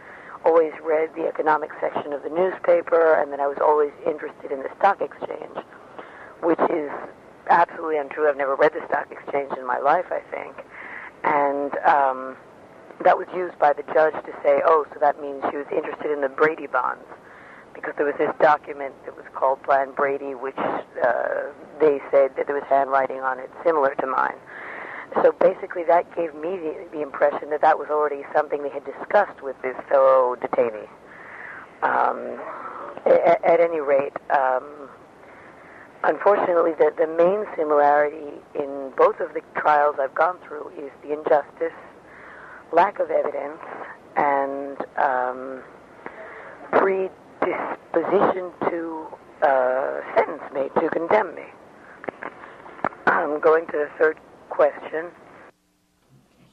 always 0.45 0.73
read 0.83 1.11
the 1.15 1.27
economic 1.27 1.71
section 1.81 2.13
of 2.13 2.23
the 2.23 2.31
newspaper, 2.31 3.15
and 3.15 3.33
that 3.33 3.41
I 3.41 3.47
was 3.47 3.59
always 3.61 3.93
interested 4.07 4.53
in 4.53 4.61
the 4.63 4.71
stock 4.79 5.01
exchange, 5.03 5.59
which 6.43 6.61
is 6.71 6.91
absolutely 7.51 7.99
untrue. 7.99 8.29
I've 8.29 8.37
never 8.37 8.57
read 8.57 8.73
the 8.73 8.85
stock 8.89 9.11
exchange 9.11 9.53
in 9.59 9.67
my 9.67 9.79
life, 9.79 10.07
I 10.11 10.21
think, 10.31 10.65
and 11.25 11.73
um, 11.85 12.37
that 13.03 13.19
was 13.19 13.27
used 13.35 13.59
by 13.59 13.73
the 13.73 13.83
judge 13.93 14.15
to 14.25 14.33
say, 14.43 14.61
"Oh, 14.65 14.87
so 14.93 15.01
that 15.01 15.21
means 15.21 15.43
she 15.51 15.57
was 15.57 15.67
interested 15.75 16.13
in 16.13 16.21
the 16.21 16.29
Brady 16.29 16.67
bonds." 16.67 17.05
because 17.75 17.93
there 17.97 18.07
was 18.07 18.15
this 18.19 18.33
document 18.41 18.95
that 19.05 19.17
was 19.17 19.27
called 19.35 19.63
Plan 19.63 19.93
Brady, 19.95 20.35
which 20.35 20.57
uh, 20.57 21.53
they 21.81 22.01
said 22.11 22.31
that 22.37 22.47
there 22.47 22.55
was 22.55 22.65
handwriting 22.69 23.21
on 23.21 23.39
it 23.39 23.51
similar 23.65 23.95
to 23.97 24.07
mine. 24.07 24.39
So 25.23 25.33
basically, 25.33 25.85
that 25.85 26.09
gave 26.17 26.35
me 26.35 26.57
the, 26.57 26.87
the 26.93 27.03
impression 27.03 27.51
that 27.51 27.61
that 27.61 27.79
was 27.79 27.89
already 27.91 28.25
something 28.35 28.63
they 28.63 28.71
had 28.71 28.85
discussed 28.85 29.43
with 29.43 29.61
this 29.63 29.77
fellow 29.89 30.37
detainee. 30.37 30.89
Um, 31.83 32.41
at, 33.05 33.45
at, 33.45 33.61
any 33.61 33.81
rate, 33.81 34.17
um, 34.31 34.89
unfortunately, 36.05 36.73
the, 36.79 36.93
the 36.97 37.07
main 37.07 37.45
similarity 37.57 38.41
in 38.55 38.93
both 38.97 39.21
of 39.21 39.35
the 39.35 39.41
trials 39.57 39.97
I've 40.01 40.15
gone 40.15 40.39
through 40.47 40.71
is 40.79 40.91
the 41.03 41.13
injustice, 41.13 41.73
lack 42.73 42.99
of 42.99 43.11
evidence, 43.11 43.61
and 44.17 44.77
um, 44.97 45.63
predisposition 46.73 48.53
to 48.71 49.07
uh, 49.43 50.01
sentence 50.17 50.43
me, 50.55 50.69
to 50.81 50.89
condemn 50.91 51.35
me. 51.35 51.45
I'm 53.07 53.41
going 53.41 53.67
to 53.67 53.73
the 53.73 53.91
third 53.99 54.19
question. 54.51 55.07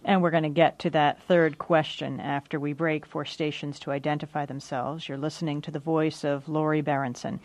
And 0.03 0.21
we're 0.21 0.31
going 0.31 0.43
to 0.43 0.49
get 0.49 0.79
to 0.79 0.89
that 0.91 1.21
third 1.23 1.59
question 1.59 2.19
after 2.19 2.59
we 2.59 2.73
break 2.73 3.05
for 3.05 3.23
stations 3.23 3.79
to 3.81 3.91
identify 3.91 4.45
themselves. 4.47 5.07
You're 5.07 5.17
listening 5.17 5.61
to 5.61 5.71
the 5.71 5.79
voice 5.79 6.23
of 6.23 6.49
Lori 6.49 6.81
Berenson. 6.81 7.39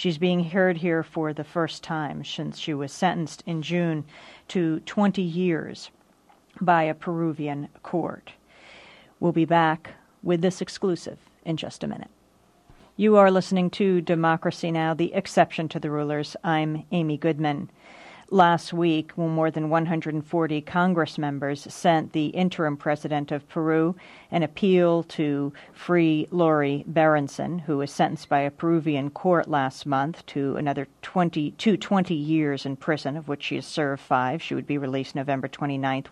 She's 0.00 0.16
being 0.16 0.44
heard 0.44 0.78
here 0.78 1.02
for 1.02 1.34
the 1.34 1.44
first 1.44 1.82
time 1.82 2.24
since 2.24 2.58
she 2.58 2.72
was 2.72 2.90
sentenced 2.90 3.42
in 3.44 3.60
June 3.60 4.06
to 4.48 4.80
20 4.86 5.20
years 5.20 5.90
by 6.58 6.84
a 6.84 6.94
Peruvian 6.94 7.68
court. 7.82 8.32
We'll 9.20 9.32
be 9.32 9.44
back 9.44 9.90
with 10.22 10.40
this 10.40 10.62
exclusive 10.62 11.18
in 11.44 11.58
just 11.58 11.84
a 11.84 11.86
minute. 11.86 12.08
You 12.96 13.16
are 13.16 13.30
listening 13.30 13.68
to 13.72 14.00
Democracy 14.00 14.70
Now!, 14.70 14.94
the 14.94 15.12
exception 15.12 15.68
to 15.68 15.78
the 15.78 15.90
rulers. 15.90 16.34
I'm 16.42 16.84
Amy 16.92 17.18
Goodman 17.18 17.68
last 18.30 18.72
week 18.72 19.10
when 19.16 19.28
more 19.28 19.50
than 19.50 19.68
140 19.68 20.60
Congress 20.62 21.18
members 21.18 21.72
sent 21.72 22.12
the 22.12 22.26
interim 22.26 22.76
president 22.76 23.32
of 23.32 23.48
Peru 23.48 23.96
an 24.30 24.44
appeal 24.44 25.02
to 25.02 25.52
free 25.72 26.28
Lori 26.30 26.84
Berenson, 26.86 27.58
who 27.58 27.78
was 27.78 27.90
sentenced 27.90 28.28
by 28.28 28.40
a 28.40 28.50
Peruvian 28.50 29.10
court 29.10 29.48
last 29.48 29.84
month 29.84 30.24
to 30.26 30.56
another 30.56 30.86
20 31.02 31.50
to 31.52 31.76
20 31.76 32.14
years 32.14 32.64
in 32.64 32.76
prison, 32.76 33.16
of 33.16 33.26
which 33.26 33.42
she 33.42 33.56
has 33.56 33.66
served 33.66 34.00
five. 34.00 34.40
She 34.40 34.54
would 34.54 34.66
be 34.66 34.78
released 34.78 35.16
November 35.16 35.48
29th, 35.48 36.06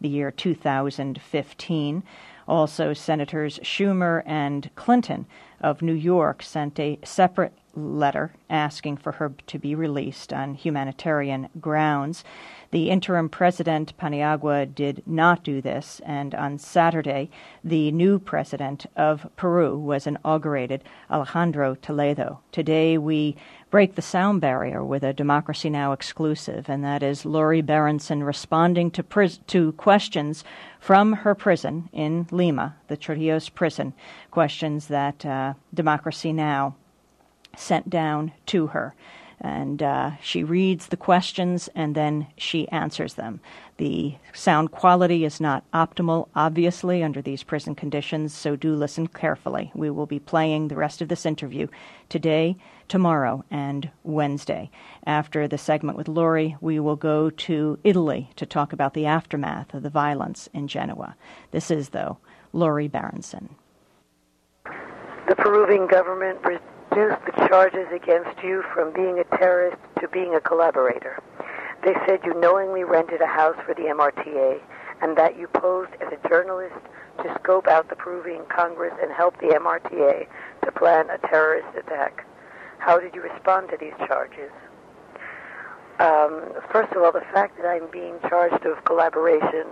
the 0.00 0.08
year 0.08 0.30
2015. 0.30 2.02
Also, 2.46 2.94
Senators 2.94 3.58
Schumer 3.58 4.22
and 4.24 4.70
Clinton 4.74 5.26
of 5.60 5.82
New 5.82 5.92
York 5.92 6.42
sent 6.42 6.78
a 6.78 6.98
separate 7.04 7.52
letter 7.78 8.34
asking 8.50 8.98
for 8.98 9.12
her 9.12 9.32
to 9.46 9.58
be 9.58 9.74
released 9.74 10.32
on 10.32 10.54
humanitarian 10.54 11.48
grounds. 11.60 12.24
The 12.70 12.90
interim 12.90 13.30
president, 13.30 13.96
Paniagua, 13.96 14.74
did 14.74 15.02
not 15.06 15.42
do 15.42 15.62
this, 15.62 16.02
and 16.04 16.34
on 16.34 16.58
Saturday, 16.58 17.30
the 17.64 17.90
new 17.92 18.18
president 18.18 18.84
of 18.94 19.26
Peru 19.36 19.78
was 19.78 20.06
inaugurated, 20.06 20.84
Alejandro 21.10 21.76
Toledo. 21.76 22.40
Today, 22.52 22.98
we 22.98 23.36
break 23.70 23.94
the 23.94 24.02
sound 24.02 24.42
barrier 24.42 24.84
with 24.84 25.02
a 25.02 25.14
Democracy 25.14 25.70
Now! 25.70 25.92
exclusive, 25.92 26.68
and 26.68 26.84
that 26.84 27.02
is 27.02 27.24
Lori 27.24 27.62
Berenson 27.62 28.22
responding 28.22 28.90
to, 28.90 29.02
pris- 29.02 29.40
to 29.46 29.72
questions 29.72 30.44
from 30.78 31.14
her 31.14 31.34
prison 31.34 31.88
in 31.92 32.26
Lima, 32.30 32.76
the 32.88 32.98
Chorrillos 32.98 33.52
prison, 33.52 33.94
questions 34.30 34.88
that 34.88 35.24
uh, 35.24 35.54
Democracy 35.72 36.34
Now! 36.34 36.76
Sent 37.56 37.90
down 37.90 38.32
to 38.46 38.68
her. 38.68 38.94
And 39.40 39.82
uh, 39.82 40.12
she 40.20 40.42
reads 40.42 40.88
the 40.88 40.96
questions 40.96 41.68
and 41.74 41.94
then 41.94 42.26
she 42.36 42.68
answers 42.70 43.14
them. 43.14 43.40
The 43.76 44.16
sound 44.32 44.72
quality 44.72 45.24
is 45.24 45.40
not 45.40 45.62
optimal, 45.72 46.26
obviously, 46.34 47.04
under 47.04 47.22
these 47.22 47.44
prison 47.44 47.76
conditions, 47.76 48.34
so 48.34 48.56
do 48.56 48.74
listen 48.74 49.06
carefully. 49.06 49.70
We 49.74 49.90
will 49.90 50.06
be 50.06 50.18
playing 50.18 50.66
the 50.66 50.74
rest 50.74 51.00
of 51.00 51.08
this 51.08 51.24
interview 51.24 51.68
today, 52.08 52.56
tomorrow, 52.88 53.44
and 53.48 53.88
Wednesday. 54.02 54.70
After 55.06 55.46
the 55.46 55.58
segment 55.58 55.96
with 55.96 56.08
Lori, 56.08 56.56
we 56.60 56.80
will 56.80 56.96
go 56.96 57.30
to 57.30 57.78
Italy 57.84 58.30
to 58.34 58.44
talk 58.44 58.72
about 58.72 58.94
the 58.94 59.06
aftermath 59.06 59.72
of 59.72 59.84
the 59.84 59.90
violence 59.90 60.48
in 60.52 60.66
Genoa. 60.66 61.14
This 61.52 61.70
is, 61.70 61.90
though, 61.90 62.18
Lori 62.52 62.88
Berenson. 62.88 63.50
The 64.64 65.36
Peruvian 65.36 65.86
government 65.86 66.42
reduced 66.98 67.24
the 67.26 67.46
charges 67.46 67.86
against 67.94 68.42
you 68.42 68.62
from 68.74 68.92
being 68.92 69.18
a 69.18 69.24
terrorist 69.36 69.78
to 70.00 70.08
being 70.08 70.34
a 70.34 70.40
collaborator. 70.40 71.22
They 71.84 71.94
said 72.06 72.20
you 72.24 72.34
knowingly 72.34 72.82
rented 72.82 73.20
a 73.20 73.26
house 73.26 73.56
for 73.64 73.74
the 73.74 73.82
MRTA 73.82 74.60
and 75.00 75.16
that 75.16 75.38
you 75.38 75.46
posed 75.46 75.92
as 76.00 76.12
a 76.12 76.28
journalist 76.28 76.74
to 77.22 77.34
scope 77.40 77.68
out 77.68 77.88
the 77.88 77.94
Peruvian 77.94 78.44
Congress 78.46 78.94
and 79.00 79.12
help 79.12 79.38
the 79.38 79.46
MRTA 79.46 80.26
to 80.64 80.72
plan 80.72 81.08
a 81.10 81.18
terrorist 81.28 81.68
attack. 81.78 82.26
How 82.78 82.98
did 82.98 83.14
you 83.14 83.22
respond 83.22 83.68
to 83.70 83.76
these 83.78 83.94
charges? 84.06 84.50
Um, 86.00 86.52
first 86.72 86.92
of 86.92 87.02
all, 87.02 87.12
the 87.12 87.26
fact 87.32 87.56
that 87.58 87.66
I'm 87.66 87.88
being 87.90 88.14
charged 88.28 88.64
of 88.66 88.84
collaboration 88.84 89.66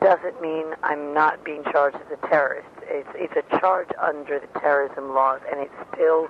doesn't 0.00 0.40
mean 0.40 0.74
I'm 0.82 1.14
not 1.14 1.44
being 1.44 1.64
charged 1.72 1.96
as 1.96 2.18
a 2.22 2.26
terrorist. 2.28 2.68
It's, 2.82 3.08
it's 3.14 3.34
a 3.36 3.58
charge 3.58 3.88
under 4.00 4.38
the 4.38 4.60
terrorism 4.60 5.14
laws, 5.14 5.40
and 5.50 5.60
it's 5.60 5.74
still 5.94 6.28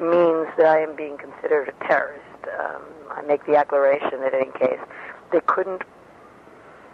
means 0.00 0.48
that 0.56 0.66
I 0.66 0.80
am 0.80 0.96
being 0.96 1.18
considered 1.18 1.68
a 1.68 1.84
terrorist. 1.86 2.24
Um, 2.58 2.82
I 3.10 3.22
make 3.22 3.44
the 3.46 3.52
declaration 3.52 4.20
that 4.20 4.34
in 4.34 4.52
case 4.52 4.80
they 5.32 5.40
couldn't, 5.46 5.82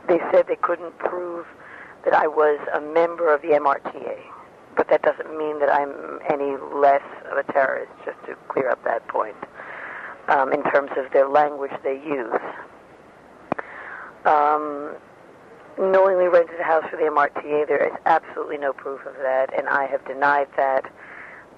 they 0.09 0.19
said 0.33 0.47
they 0.49 0.57
couldn't 0.57 0.99
prove 0.99 1.47
that 2.05 2.15
I 2.15 2.27
was 2.27 2.59
a 2.75 2.81
member 2.81 3.33
of 3.33 3.43
the 3.43 3.49
MRTA. 3.49 4.19
But 4.77 4.89
that 4.89 5.03
doesn't 5.03 5.37
mean 5.39 5.61
that 5.61 5.73
I'm 5.73 6.19
any 6.29 6.57
less 6.75 7.05
of 7.31 7.39
a 7.39 7.53
terrorist, 7.53 7.93
just 8.05 8.19
to 8.27 8.35
clear 8.49 8.71
up 8.71 8.83
that 8.85 9.07
point, 9.09 9.37
um, 10.29 10.53
in 10.53 10.63
terms 10.65 10.91
of 10.97 11.13
their 11.13 11.29
language 11.29 11.71
they 11.85 11.95
use. 11.95 12.41
Um, 14.25 14.97
knowingly 15.79 16.29
rented 16.29 16.59
a 16.59 16.65
house 16.65 16.85
for 16.91 16.97
the 16.97 17.05
MRTA, 17.05 17.69
there 17.69 17.87
is 17.87 17.93
absolutely 18.07 18.59
no 18.59 18.73
proof 18.73 19.05
of 19.07 19.15
that, 19.23 19.57
and 19.57 19.69
I 19.69 19.87
have 19.87 20.05
denied 20.07 20.49
that. 20.57 20.91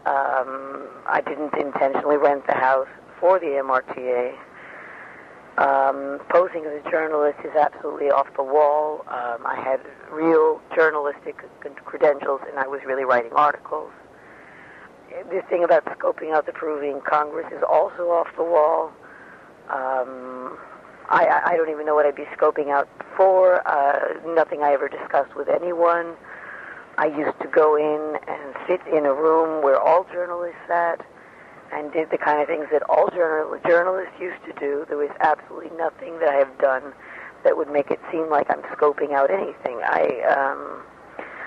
Um, 0.06 0.86
I 1.06 1.20
didn't 1.26 1.54
intentionally 1.54 2.16
rent 2.16 2.46
the 2.46 2.54
house 2.54 2.88
for 3.18 3.40
the 3.40 3.46
MRTA. 3.46 4.34
Um, 5.58 6.20
posing 6.28 6.64
as 6.64 6.84
a 6.84 6.90
journalist 6.90 7.38
is 7.44 7.56
absolutely 7.56 8.10
off 8.10 8.28
the 8.36 8.44
wall. 8.44 9.00
Um, 9.08 9.44
I 9.44 9.56
had 9.56 9.80
real 10.12 10.60
journalistic 10.76 11.42
credentials, 11.84 12.40
and 12.48 12.58
I 12.58 12.68
was 12.68 12.82
really 12.86 13.04
writing 13.04 13.32
articles. 13.34 13.90
This 15.30 15.42
thing 15.48 15.64
about 15.64 15.84
scoping 15.86 16.32
out 16.32 16.46
the 16.46 16.52
Peruvian 16.52 17.00
Congress 17.00 17.46
is 17.50 17.62
also 17.68 18.10
off 18.10 18.28
the 18.36 18.44
wall. 18.44 18.92
Um, 19.70 20.58
I, 21.08 21.40
I 21.46 21.56
don't 21.56 21.70
even 21.70 21.86
know 21.86 21.94
what 21.94 22.06
I'd 22.06 22.14
be 22.14 22.26
scoping 22.36 22.68
out 22.68 22.88
for. 23.16 23.66
Uh, 23.66 24.20
nothing 24.34 24.62
I 24.62 24.72
ever 24.72 24.88
discussed 24.88 25.34
with 25.34 25.48
anyone. 25.48 26.14
I 26.98 27.06
used 27.06 27.38
to 27.40 27.48
go 27.48 27.76
in 27.76 28.16
and 28.26 28.54
sit 28.66 28.80
in 28.86 29.04
a 29.04 29.12
room 29.12 29.62
where 29.62 29.78
all 29.78 30.04
journalists 30.12 30.60
sat 30.66 31.04
and 31.72 31.92
did 31.92 32.10
the 32.10 32.18
kind 32.18 32.40
of 32.40 32.46
things 32.46 32.66
that 32.72 32.82
all 32.88 33.08
journal- 33.10 33.58
journalists 33.66 34.14
used 34.20 34.42
to 34.46 34.52
do. 34.54 34.86
There 34.88 34.96
was 34.96 35.10
absolutely 35.20 35.76
nothing 35.76 36.18
that 36.20 36.28
I 36.28 36.36
have 36.36 36.56
done 36.58 36.94
that 37.44 37.56
would 37.56 37.70
make 37.70 37.90
it 37.90 38.00
seem 38.10 38.30
like 38.30 38.50
I'm 38.50 38.62
scoping 38.74 39.12
out 39.12 39.30
anything. 39.30 39.80
I, 39.82 40.22
um, 40.22 40.82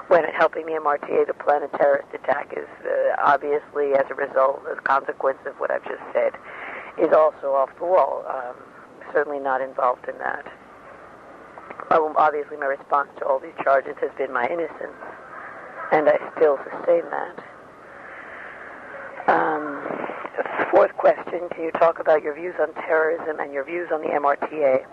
when 0.08 0.24
helping 0.26 0.66
the 0.66 0.74
MRTA 0.74 1.26
to 1.26 1.34
plan 1.34 1.64
a 1.64 1.68
terrorist 1.78 2.10
attack 2.14 2.54
is 2.56 2.68
uh, 2.86 3.16
obviously 3.20 3.94
as 3.94 4.06
a 4.10 4.16
result, 4.16 4.62
as 4.72 4.78
a 4.78 4.82
consequence 4.82 5.40
of 5.46 5.56
what 5.60 5.72
I've 5.72 5.84
just 5.86 6.02
said, 6.14 6.34
is 6.98 7.12
also 7.14 7.54
off 7.54 7.70
the 7.80 7.86
wall. 7.86 8.24
Um, 8.28 8.56
certainly 9.14 9.40
not 9.40 9.62
involved 9.62 10.08
in 10.08 10.18
that. 10.20 10.46
Um, 11.92 12.14
obviously, 12.18 12.58
my 12.58 12.68
response 12.68 13.10
to 13.18 13.26
all 13.26 13.40
these 13.40 13.56
charges 13.64 13.96
has 14.02 14.12
been 14.18 14.32
my 14.32 14.46
innocence, 14.46 14.94
and 15.92 16.10
I 16.10 16.18
still 16.36 16.58
sustain 16.64 17.04
that. 17.10 17.44
Um, 19.28 19.86
fourth 20.72 20.96
question, 20.98 21.50
can 21.52 21.64
you 21.64 21.72
talk 21.72 22.00
about 22.00 22.24
your 22.24 22.34
views 22.36 22.56
on 22.60 22.74
terrorism 22.74 23.40
and 23.40 23.54
your 23.54 23.64
views 23.64 23.90
on 23.94 24.02
the 24.02 24.08
MRTA? 24.08 24.86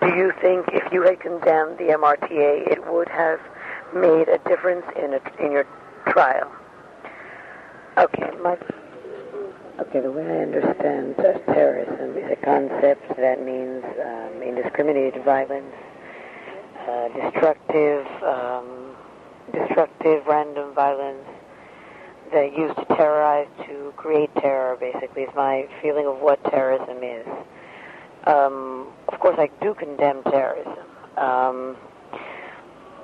Do 0.00 0.08
you 0.16 0.32
think 0.40 0.66
if 0.72 0.92
you 0.92 1.02
had 1.02 1.20
condemned 1.20 1.78
the 1.78 1.94
MRTA, 1.96 2.70
it 2.70 2.92
would 2.92 3.08
have 3.08 3.40
made 3.94 4.28
a 4.28 4.38
difference 4.48 4.84
in, 4.96 5.14
a, 5.14 5.44
in 5.44 5.52
your 5.52 5.66
trial? 6.08 6.50
Okay, 7.96 8.30
my, 8.42 8.56
okay, 9.80 10.00
the 10.00 10.10
way 10.10 10.24
I 10.24 10.42
understand 10.42 11.16
terrorism 11.16 12.16
is 12.16 12.30
a 12.30 12.36
concept 12.44 13.16
that 13.16 13.44
means 13.44 13.84
um, 14.04 14.42
indiscriminated 14.42 15.24
violence, 15.24 15.74
uh, 16.88 17.08
destructive, 17.08 18.06
um, 18.22 18.96
destructive 19.52 20.26
random 20.26 20.74
violence 20.74 21.26
that 22.32 22.56
used 22.56 22.76
to 22.76 22.84
terrorize 22.96 23.48
to 23.66 23.92
create 23.96 24.30
terror. 24.36 24.76
Basically, 24.78 25.22
is 25.22 25.34
my 25.34 25.68
feeling 25.82 26.06
of 26.06 26.18
what 26.20 26.42
terrorism 26.44 27.02
is. 27.02 27.26
Um, 28.26 28.88
of 29.08 29.20
course, 29.20 29.36
I 29.38 29.50
do 29.60 29.74
condemn 29.74 30.22
terrorism. 30.24 30.86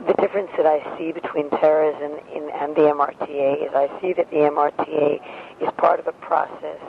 The 0.07 0.15
difference 0.15 0.51
that 0.57 0.67
I 0.67 0.81
see 0.97 1.13
between 1.13 1.51
terrorism 1.51 2.19
in, 2.35 2.49
and 2.51 2.75
the 2.75 2.83
MRTA 2.83 3.67
is 3.67 3.75
I 3.75 3.89
see 4.01 4.15
that 4.15 4.31
the 4.31 4.37
MRTA 4.37 5.21
is 5.61 5.69
part 5.77 6.01
of 6.01 6.07
a 6.07 6.13
process 6.13 6.81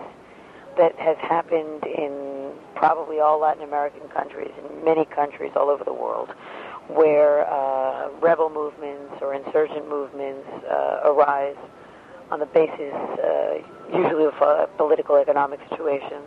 that 0.78 0.96
has 0.98 1.18
happened 1.18 1.84
in 1.86 2.52
probably 2.76 3.20
all 3.20 3.40
Latin 3.40 3.64
American 3.64 4.08
countries, 4.10 4.52
in 4.58 4.86
many 4.86 5.04
countries 5.06 5.52
all 5.56 5.70
over 5.70 5.84
the 5.84 5.94
world, 5.94 6.30
where 6.88 7.46
uh, 7.52 8.10
rebel 8.22 8.50
movements 8.50 9.16
or 9.22 9.34
insurgent 9.34 9.90
movements 9.90 10.48
uh, 10.70 11.02
arise 11.04 11.58
on 12.32 12.40
the 12.40 12.46
basis 12.46 12.94
uh, 12.94 13.58
usually 13.94 14.24
of 14.24 14.42
uh, 14.42 14.66
political 14.78 15.18
economic 15.18 15.60
situations, 15.70 16.26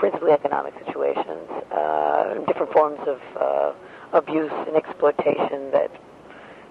principally 0.00 0.32
economic 0.32 0.72
situations, 0.86 1.46
uh, 1.70 2.34
different 2.46 2.72
forms 2.72 2.98
of 3.06 3.20
uh, 3.36 3.72
abuse 4.14 4.50
and 4.66 4.74
exploitation 4.74 5.70
that 5.70 5.90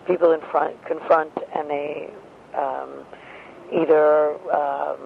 people 0.07 0.31
in 0.31 0.41
front 0.51 0.75
confront, 0.85 1.31
and 1.55 1.69
they 1.69 2.09
um, 2.57 3.05
either 3.71 4.33
um, 4.51 4.97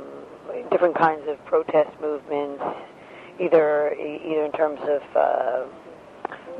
different 0.71 0.95
kinds 0.95 1.27
of 1.27 1.43
protest 1.45 1.91
movements, 2.01 2.63
either 3.41 3.93
either 3.93 4.45
in 4.45 4.51
terms 4.53 4.79
of 4.83 5.01
uh, 5.15 5.65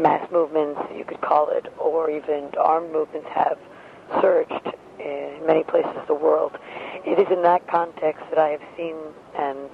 mass 0.01 0.29
movements, 0.31 0.81
you 0.95 1.05
could 1.05 1.21
call 1.21 1.49
it, 1.49 1.71
or 1.79 2.11
even 2.11 2.49
armed 2.59 2.91
movements 2.91 3.27
have 3.33 3.57
surged 4.21 4.67
in 4.99 5.39
many 5.47 5.63
places 5.63 5.95
of 5.95 6.07
the 6.07 6.13
world. 6.13 6.51
It 7.05 7.19
is 7.19 7.27
in 7.31 7.41
that 7.43 7.65
context 7.67 8.23
that 8.31 8.37
I 8.37 8.49
have 8.49 8.61
seen 8.75 8.95
and 9.39 9.69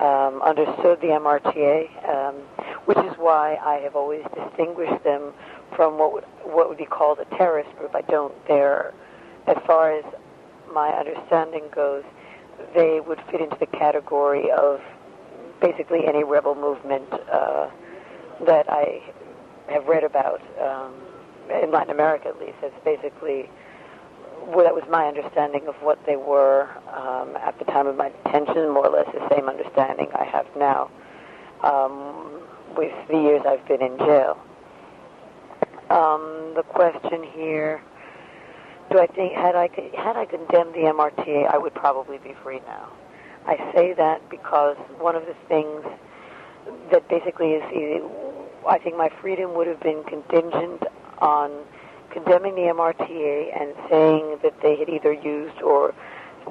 um, 0.00 0.40
understood 0.42 1.00
the 1.00 1.08
MRTA, 1.08 2.08
um, 2.08 2.34
which 2.86 2.98
is 2.98 3.12
why 3.18 3.56
I 3.56 3.76
have 3.76 3.96
always 3.96 4.24
distinguished 4.34 5.02
them 5.04 5.32
from 5.76 5.98
what 5.98 6.12
would, 6.12 6.24
what 6.44 6.68
would 6.68 6.78
be 6.78 6.86
called 6.86 7.18
a 7.18 7.24
terrorist 7.36 7.70
group. 7.76 7.94
I 7.94 8.02
don't. 8.02 8.34
They're, 8.46 8.94
as 9.46 9.56
far 9.66 9.92
as 9.92 10.04
my 10.72 10.88
understanding 10.90 11.64
goes, 11.74 12.04
they 12.74 13.00
would 13.00 13.20
fit 13.30 13.40
into 13.40 13.56
the 13.58 13.66
category 13.66 14.50
of 14.50 14.80
basically 15.60 16.06
any 16.06 16.24
rebel 16.24 16.54
movement 16.54 17.12
uh, 17.32 17.70
that 18.46 18.66
I 18.68 19.02
have 19.68 19.86
read 19.86 20.04
about 20.04 20.40
um, 20.60 20.94
in 21.62 21.70
Latin 21.70 21.90
America, 21.90 22.28
at 22.28 22.38
least. 22.38 22.56
It's 22.62 22.74
basically 22.84 23.50
well, 24.46 24.64
that 24.64 24.74
was 24.74 24.84
my 24.90 25.06
understanding 25.06 25.66
of 25.68 25.74
what 25.76 25.98
they 26.06 26.16
were 26.16 26.68
um, 26.92 27.36
at 27.36 27.58
the 27.58 27.64
time 27.66 27.86
of 27.86 27.96
my 27.96 28.10
detention, 28.24 28.70
more 28.70 28.86
or 28.86 28.90
less 28.90 29.06
the 29.12 29.26
same 29.34 29.48
understanding 29.48 30.08
I 30.14 30.24
have 30.24 30.46
now 30.56 30.90
um, 31.62 32.40
with 32.76 32.92
the 33.08 33.18
years 33.18 33.42
I've 33.46 33.66
been 33.66 33.82
in 33.82 33.98
jail. 33.98 34.38
Um, 35.90 36.52
the 36.54 36.62
question 36.62 37.22
here: 37.22 37.80
Do 38.90 38.98
I 38.98 39.06
think 39.06 39.32
had 39.32 39.54
I 39.54 39.68
had 39.96 40.16
I 40.16 40.26
condemned 40.26 40.74
the 40.74 40.90
MRTA, 40.92 41.52
I 41.52 41.58
would 41.58 41.74
probably 41.74 42.18
be 42.18 42.34
free 42.42 42.60
now? 42.66 42.92
I 43.46 43.56
say 43.74 43.94
that 43.94 44.28
because 44.28 44.76
one 44.98 45.16
of 45.16 45.24
the 45.24 45.34
things 45.48 45.82
that 46.92 47.08
basically 47.08 47.52
is, 47.52 47.62
I 48.68 48.78
think 48.78 48.96
my 48.96 49.08
freedom 49.22 49.54
would 49.54 49.66
have 49.66 49.80
been 49.80 50.04
contingent 50.04 50.82
on 51.20 51.50
condemning 52.10 52.54
the 52.54 52.62
MRTA 52.62 53.60
and 53.60 53.74
saying 53.90 54.38
that 54.42 54.60
they 54.62 54.76
had 54.76 54.88
either 54.88 55.12
used 55.12 55.60
or 55.62 55.94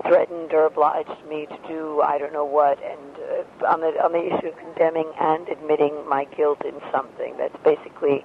threatened 0.04 0.54
or 0.54 0.66
obliged 0.66 1.26
me 1.28 1.48
to 1.48 1.58
do 1.68 2.02
I 2.02 2.18
don't 2.18 2.34
know 2.34 2.46
what, 2.46 2.78
and 2.84 3.16
uh, 3.64 3.68
on 3.68 3.82
the 3.82 3.88
on 4.04 4.12
the 4.12 4.26
issue 4.26 4.48
of 4.48 4.58
condemning 4.58 5.12
and 5.20 5.48
admitting 5.50 6.08
my 6.08 6.26
guilt 6.26 6.64
in 6.66 6.76
something. 6.92 7.36
That's 7.38 7.56
basically, 7.64 8.24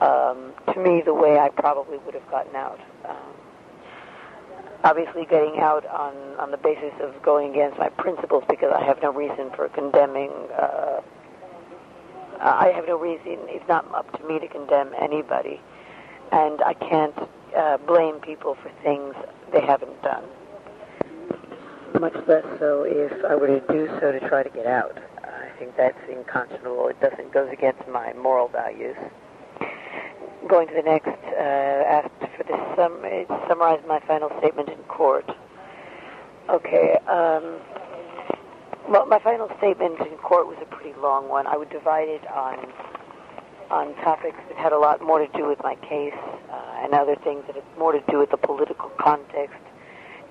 um, 0.00 0.52
to 0.72 0.80
me, 0.80 1.02
the 1.04 1.14
way 1.14 1.38
I 1.38 1.48
probably 1.48 1.98
would 1.98 2.14
have 2.14 2.28
gotten 2.30 2.54
out. 2.54 2.80
Um, 3.08 3.32
obviously, 4.84 5.24
getting 5.24 5.58
out 5.60 5.86
on 5.86 6.14
on 6.38 6.50
the 6.50 6.58
basis 6.58 6.92
of 7.00 7.22
going 7.22 7.50
against 7.52 7.78
my 7.78 7.88
principles 7.88 8.44
because 8.48 8.72
I 8.74 8.84
have 8.84 9.00
no 9.02 9.12
reason 9.12 9.50
for 9.56 9.68
condemning. 9.70 10.30
Uh, 10.56 11.00
I 12.42 12.72
have 12.74 12.86
no 12.86 12.98
reason. 12.98 13.36
It's 13.48 13.68
not 13.68 13.84
up 13.94 14.10
to 14.18 14.26
me 14.26 14.38
to 14.38 14.48
condemn 14.48 14.94
anybody 14.98 15.60
and 16.32 16.60
I 16.62 16.74
can't 16.74 17.14
uh, 17.56 17.78
blame 17.78 18.20
people 18.20 18.56
for 18.62 18.70
things 18.82 19.14
they 19.52 19.60
haven't 19.60 20.00
done. 20.02 20.24
Much 22.00 22.14
less 22.26 22.44
so 22.58 22.84
if 22.86 23.24
I 23.24 23.34
were 23.34 23.48
to 23.48 23.60
do 23.68 23.88
so 24.00 24.12
to 24.12 24.20
try 24.28 24.42
to 24.42 24.50
get 24.50 24.66
out. 24.66 24.96
I 25.24 25.48
think 25.58 25.76
that's 25.76 25.98
unconscionable. 26.08 26.88
It 26.88 27.00
doesn't 27.00 27.32
goes 27.32 27.50
against 27.52 27.86
my 27.88 28.12
moral 28.14 28.48
values. 28.48 28.96
Going 30.48 30.68
to 30.68 30.74
the 30.74 30.82
next, 30.82 31.08
uh, 31.08 31.84
asked 31.86 32.32
for 32.36 32.44
this 32.44 32.60
sum, 32.76 33.02
summarize 33.48 33.80
my 33.86 34.00
final 34.00 34.30
statement 34.38 34.68
in 34.68 34.78
court. 34.84 35.28
Okay. 36.48 36.96
Um, 37.06 37.60
well, 38.88 39.06
my 39.06 39.18
final 39.18 39.48
statement 39.58 40.00
in 40.00 40.16
court 40.18 40.46
was 40.46 40.56
a 40.62 40.64
pretty 40.64 40.98
long 41.00 41.28
one. 41.28 41.46
I 41.46 41.56
would 41.56 41.70
divide 41.70 42.08
it 42.08 42.26
on 42.28 42.72
on 43.70 43.94
topics 43.96 44.36
that 44.48 44.56
had 44.56 44.72
a 44.72 44.78
lot 44.78 45.00
more 45.00 45.18
to 45.18 45.28
do 45.38 45.46
with 45.46 45.62
my 45.62 45.76
case 45.76 46.14
uh, 46.50 46.82
and 46.82 46.92
other 46.94 47.16
things 47.16 47.44
that 47.46 47.54
had 47.54 47.64
more 47.78 47.92
to 47.92 48.02
do 48.10 48.18
with 48.18 48.30
the 48.30 48.36
political 48.36 48.90
context 48.98 49.58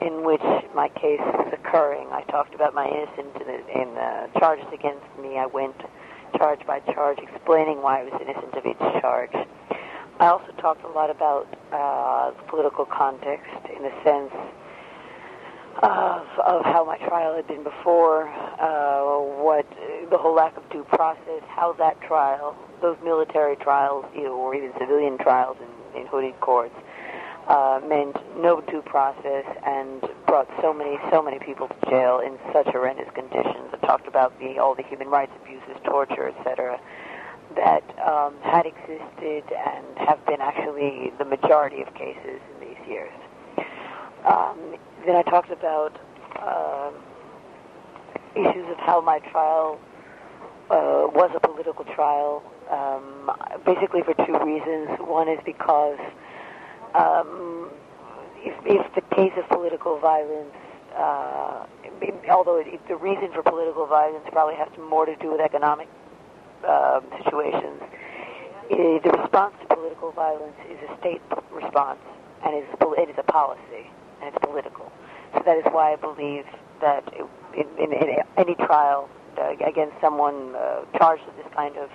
in 0.02 0.24
which 0.24 0.44
my 0.76 0.90
case 0.90 1.22
is 1.46 1.54
occurring. 1.54 2.08
I 2.12 2.24
talked 2.24 2.54
about 2.54 2.74
my 2.74 2.88
innocence 2.88 3.36
in 3.40 3.48
the, 3.48 3.82
in 3.82 3.96
the 3.96 4.40
charges 4.40 4.68
against 4.74 5.06
me. 5.22 5.38
I 5.38 5.46
went 5.46 5.76
charge 6.38 6.66
by 6.66 6.80
charge, 6.80 7.20
explaining 7.20 7.82
why 7.82 8.02
I 8.02 8.04
was 8.04 8.14
innocent 8.22 8.54
of 8.56 8.66
each 8.66 9.02
charge. 9.02 9.34
I 10.20 10.28
also 10.28 10.52
talked 10.60 10.84
a 10.84 10.90
lot 10.90 11.10
about 11.10 11.48
uh, 11.72 12.32
the 12.32 12.44
political 12.50 12.86
context 12.86 13.50
in 13.76 13.84
the 13.84 13.92
sense 14.04 14.34
of, 15.84 16.28
of 16.46 16.66
how 16.66 16.84
my 16.86 16.98
trial 16.98 17.36
had 17.36 17.48
been 17.48 17.64
before, 17.64 18.28
uh, 18.28 19.18
what 19.42 19.66
the 20.10 20.18
whole 20.18 20.36
lack 20.36 20.58
of 20.58 20.70
due 20.70 20.84
process, 20.84 21.42
how 21.48 21.74
that 21.74 22.00
trial, 22.02 22.56
those 22.82 22.98
military 23.04 23.56
trials, 23.56 24.06
you 24.16 24.24
know, 24.24 24.36
or 24.36 24.56
even 24.56 24.72
civilian 24.80 25.18
trials 25.18 25.58
in, 25.62 26.02
in 26.02 26.08
hooded 26.08 26.40
courts, 26.42 26.76
uh, 27.48 27.80
meant 27.88 28.16
no 28.38 28.62
due 28.62 28.82
process 28.82 29.46
and 29.66 30.04
brought 30.28 30.48
so 30.62 30.74
many, 30.74 30.98
so 31.12 31.22
many 31.22 31.40
people 31.40 31.68
to 31.68 31.90
jail 31.90 32.20
in 32.20 32.38
such 32.54 32.68
horrendous 32.68 33.10
conditions. 33.16 33.74
I 33.74 33.78
talked 33.86 34.08
about 34.08 34.38
the, 34.40 34.60
all 34.60 34.76
the 34.76 34.84
human 34.84 35.08
rights 35.08 35.32
abuses, 35.42 35.82
torture, 35.86 36.30
etc., 36.30 36.80
that 37.56 37.84
um, 38.06 38.36
had 38.44 38.68
existed 38.68 39.44
and 39.52 39.86
have 39.98 40.24
been 40.28 40.40
actually 40.40 41.12
the 41.18 41.26
majority 41.26 41.82
of 41.82 41.92
cases 41.96 42.40
in 42.54 42.68
these 42.68 42.88
years. 42.88 43.12
Um, 44.26 44.76
then 45.06 45.16
I 45.16 45.24
talked 45.24 45.52
about 45.52 45.98
uh, 46.36 46.92
issues 48.36 48.66
of 48.70 48.78
how 48.78 49.02
my 49.02 49.20
trial 49.20 49.80
uh, 50.70 51.08
was 51.14 51.32
a 51.36 51.40
political 51.40 51.86
trial, 51.86 52.44
um, 52.70 53.32
basically 53.66 54.04
for 54.04 54.14
two 54.26 54.38
reasons. 54.46 55.00
One 55.00 55.28
is 55.28 55.40
because 55.46 56.00
um, 56.94 57.70
if, 58.38 58.54
if 58.66 58.94
the 58.96 59.02
case 59.16 59.34
of 59.38 59.48
political 59.50 60.00
violence, 60.00 60.54
uh, 60.96 61.66
although 62.30 62.58
it, 62.58 62.88
the 62.88 62.96
reason 62.96 63.32
for 63.34 63.44
political 63.44 63.88
violence 63.88 64.26
probably 64.32 64.56
has 64.56 64.70
more 64.78 65.06
to 65.06 65.16
do 65.18 65.32
with 65.32 65.42
economic 65.42 65.88
uh, 66.68 67.02
situations, 67.24 67.82
it, 68.70 69.04
the 69.04 69.10
response 69.10 69.56
to 69.62 69.76
political 69.76 70.12
violence 70.12 70.56
is 70.70 70.78
a 70.90 70.98
state 71.00 71.22
response, 71.52 72.00
and 72.46 72.56
it 72.56 73.10
is 73.10 73.16
a 73.18 73.24
policy, 73.24 73.90
and 74.22 74.34
it's 74.34 74.38
political. 74.44 74.92
So 75.34 75.44
that 75.46 75.58
is 75.58 75.66
why 75.72 75.94
I 75.94 75.96
believe 75.96 76.46
that 76.82 77.04
in, 77.58 77.66
in, 77.78 77.94
in 77.94 78.18
any 78.38 78.56
trial 78.56 79.10
uh, 79.38 79.56
against 79.66 79.96
someone 80.02 80.56
uh, 80.56 80.86
charged 80.98 81.26
with 81.26 81.38
this 81.38 81.54
kind 81.56 81.78
of 81.78 81.90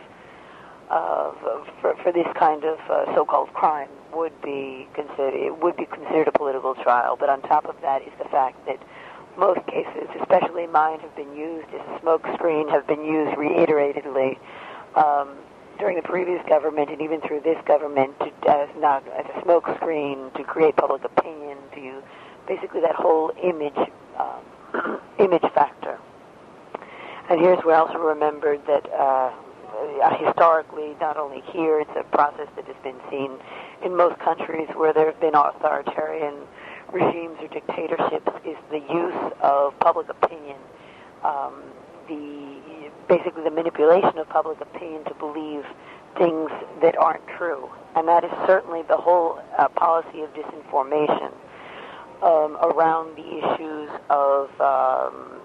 uh, 0.91 1.33
for, 1.81 1.97
for 2.03 2.13
this 2.13 2.27
kind 2.39 2.65
of 2.65 2.79
uh, 2.91 3.15
so-called 3.15 3.53
crime 3.55 3.89
would 4.15 4.39
be 4.43 4.87
considered 4.95 5.35
it 5.35 5.63
would 5.63 5.77
be 5.77 5.87
considered 5.87 6.29
a 6.29 6.33
political 6.33 6.75
trial. 6.75 7.17
But 7.19 7.31
on 7.31 7.41
top 7.43 7.65
of 7.67 7.77
that 7.83 8.03
is 8.03 8.13
the 8.19 8.29
fact 8.29 8.65
that 8.67 8.79
most 9.37 9.67
cases, 9.67 10.09
especially 10.21 10.67
mine, 10.67 11.01
have 11.01 11.17
been 11.17 11.35
used 11.35 11.69
as 11.75 11.81
a 11.81 12.01
smokescreen, 12.05 12.71
have 12.71 12.87
been 12.87 13.05
used 13.05 13.37
reiteratedly 13.37 14.39
um, 14.95 15.37
during 15.79 15.97
the 15.97 16.03
previous 16.03 16.45
government 16.49 16.91
and 16.91 17.01
even 17.01 17.21
through 17.21 17.41
this 17.41 17.59
government 17.67 18.19
to, 18.21 18.27
as 18.49 18.69
not 18.79 19.07
as 19.09 19.27
a 19.27 19.41
smokescreen 19.41 20.33
to 20.35 20.45
create 20.45 20.77
public 20.77 21.05
opinion, 21.05 21.59
to 21.75 22.03
basically 22.47 22.81
that 22.81 22.95
whole 22.95 23.33
image 23.43 23.77
um, 24.19 25.01
image 25.19 25.45
factor. 25.55 25.99
And 27.31 27.41
here's 27.41 27.59
where 27.65 27.77
I 27.77 27.79
also 27.81 27.99
remembered 27.99 28.61
that 28.67 28.87
uh, 28.93 29.33
historically, 30.19 30.95
not 31.01 31.17
only 31.17 31.43
here, 31.53 31.81
it's 31.81 31.91
a 31.97 32.05
process 32.05 32.49
that 32.57 32.67
has 32.67 32.77
been 32.83 33.01
seen 33.11 33.33
in 33.85 33.97
most 33.97 34.19
countries 34.21 34.69
where 34.75 34.93
there 34.93 35.07
have 35.07 35.21
been 35.21 35.35
authoritarian 35.35 36.35
regimes 36.93 37.37
or 37.41 37.49
dictatorships, 37.49 38.31
is 38.45 38.57
the 38.71 38.79
use 38.79 39.33
of 39.41 39.79
public 39.81 40.09
opinion, 40.09 40.57
um, 41.25 41.63
the 42.09 42.91
basically 43.09 43.45
the 43.45 43.51
manipulation 43.51 44.19
of 44.19 44.29
public 44.29 44.61
opinion 44.61 45.05
to 45.05 45.15
believe 45.15 45.65
things 46.17 46.51
that 46.81 46.97
aren't 46.97 47.27
true, 47.37 47.69
and 47.97 48.09
that 48.09 48.25
is 48.25 48.31
certainly 48.47 48.83
the 48.89 48.97
whole 48.97 49.41
uh, 49.59 49.69
policy 49.69 50.23
of 50.23 50.33
disinformation 50.33 51.33
um, 52.23 52.57
around 52.63 53.17
the 53.17 53.29
issues 53.39 53.91
of 54.11 54.49
um, 54.61 55.41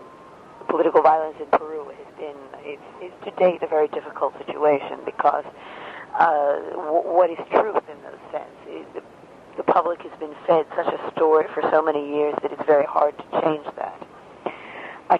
political 0.70 1.02
violence 1.02 1.36
in 1.40 1.48
Peru 1.58 1.90
has 1.90 2.16
been, 2.18 2.38
it's, 2.64 2.82
it's 3.02 3.26
to 3.26 3.32
date 3.44 3.62
a 3.64 3.68
very 3.68 3.88
difficult 3.90 4.34
situation 4.46 5.00
because 5.06 5.44
uh, 6.20 6.60
w- 6.72 7.08
what 7.10 7.30
is 7.30 7.38
truth 7.52 7.84
in 7.90 7.98
those 8.04 8.22
sense? 8.32 8.86
The, 8.94 9.02
the 9.58 9.64
public 9.64 10.02
has 10.04 10.20
been 10.20 10.34
fed 10.48 10.66
such 10.76 10.88
a 10.94 11.12
story 11.12 11.46
for 11.54 11.64
so 11.72 11.82
many 11.82 12.16
years 12.16 12.36
that 12.42 12.52
it's 12.52 12.66
very 12.66 12.86
hard 12.86 13.18
to 13.18 13.42
change 13.42 13.66
that. 13.76 14.08
I, 15.10 15.18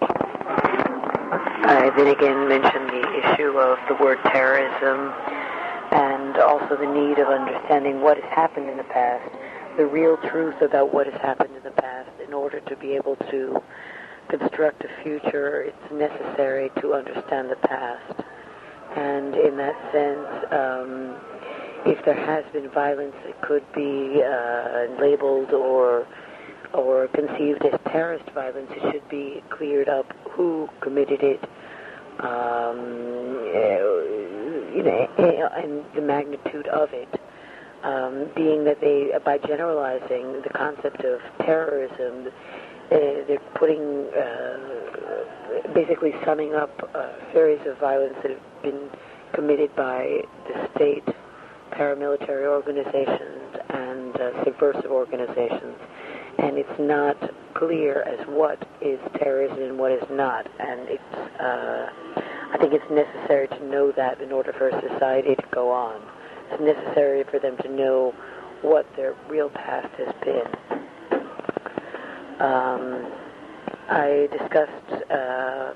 I 1.66 1.90
then 1.96 2.08
again 2.08 2.48
mentioned 2.48 2.90
the 2.90 3.34
issue 3.34 3.58
of 3.58 3.78
the 3.88 3.96
word 4.04 4.20
terrorism 4.26 5.14
and 5.92 6.38
also 6.38 6.78
the 6.78 6.88
need 6.88 7.20
of 7.20 7.28
understanding 7.28 8.02
what 8.02 8.18
has 8.18 8.30
happened 8.32 8.70
in 8.70 8.78
the 8.78 8.84
past 8.86 9.30
the 9.80 9.86
real 9.86 10.18
truth 10.18 10.62
about 10.62 10.94
what 10.94 11.08
has 11.08 11.22
happened 11.22 11.56
in 11.56 11.64
the 11.64 11.72
past 11.72 12.10
in 12.28 12.34
order 12.34 12.60
to 12.60 12.76
be 12.76 12.96
able 12.96 13.16
to 13.32 13.64
construct 14.28 14.84
a 14.84 14.90
future, 15.04 15.62
it's 15.64 15.92
necessary 15.94 16.70
to 16.82 16.94
understand 16.94 17.50
the 17.50 17.56
past. 17.56 18.24
And 18.98 19.34
in 19.36 19.56
that 19.56 19.76
sense, 19.94 20.28
um, 20.52 21.16
if 21.86 22.04
there 22.04 22.14
has 22.14 22.44
been 22.52 22.70
violence, 22.72 23.16
it 23.24 23.42
could 23.42 23.64
be 23.74 24.22
uh, 24.22 25.02
labeled 25.02 25.54
or 25.54 26.06
or 26.74 27.08
conceived 27.10 27.66
as 27.66 27.80
terrorist 27.92 28.30
violence. 28.32 28.70
It 28.72 28.92
should 28.92 29.10
be 29.10 29.44
cleared 29.50 29.90
up 29.90 30.06
who 30.32 30.70
committed 30.82 31.22
it, 31.22 31.44
um, 32.20 32.78
you 34.76 34.84
know, 34.84 35.08
and 35.18 35.84
the 35.96 36.02
magnitude 36.02 36.68
of 36.68 36.90
it 36.94 37.20
um, 37.84 38.30
being 38.36 38.64
that 38.66 38.82
they, 38.82 39.12
by 39.24 39.38
generalizing 39.38 40.42
the 40.42 40.50
concept 40.54 41.04
of 41.04 41.20
terrorism, 41.46 42.28
uh, 42.28 42.96
they're 43.28 43.40
putting, 43.56 44.08
uh, 44.14 45.74
basically 45.74 46.14
summing 46.26 46.54
up 46.56 46.72
a 46.96 47.16
series 47.34 47.66
of 47.68 47.78
violence 47.78 48.16
that 48.22 48.32
have 48.32 48.64
been 48.64 48.90
committed 49.34 49.74
by 49.76 50.22
the 50.48 50.70
state, 50.76 51.04
paramilitary 51.72 52.46
organizations, 52.46 53.56
and 53.70 54.16
uh, 54.20 54.44
subversive 54.44 54.92
organizations. 54.92 55.78
And 56.42 56.58
it's 56.58 56.80
not 56.80 57.18
clear 57.54 58.02
as 58.04 58.26
what 58.28 58.66
is 58.82 59.00
terrorism 59.18 59.62
and 59.62 59.78
what 59.78 59.92
is 59.92 60.04
not. 60.10 60.48
And 60.60 60.82
it's, 60.88 61.40
uh, 61.40 61.90
I 62.54 62.58
think 62.60 62.74
it's 62.74 62.90
necessary 62.90 63.48
to 63.50 63.66
know 63.66 63.92
that 63.92 64.22
in 64.22 64.32
order 64.32 64.54
for 64.54 64.70
a 64.70 64.82
society 64.82 65.36
to 65.36 65.48
go 65.52 65.72
on 65.72 66.02
it's 66.52 66.62
necessary 66.62 67.24
for 67.30 67.40
them 67.40 67.58
to 67.58 67.70
know 67.70 68.14
what 68.62 68.86
their 68.96 69.16
real 69.30 69.50
past 69.50 69.94
has 69.98 70.14
been. 70.24 70.48
Um, 72.40 73.12
I 73.90 74.28
discussed 74.32 75.12
uh, 75.12 75.74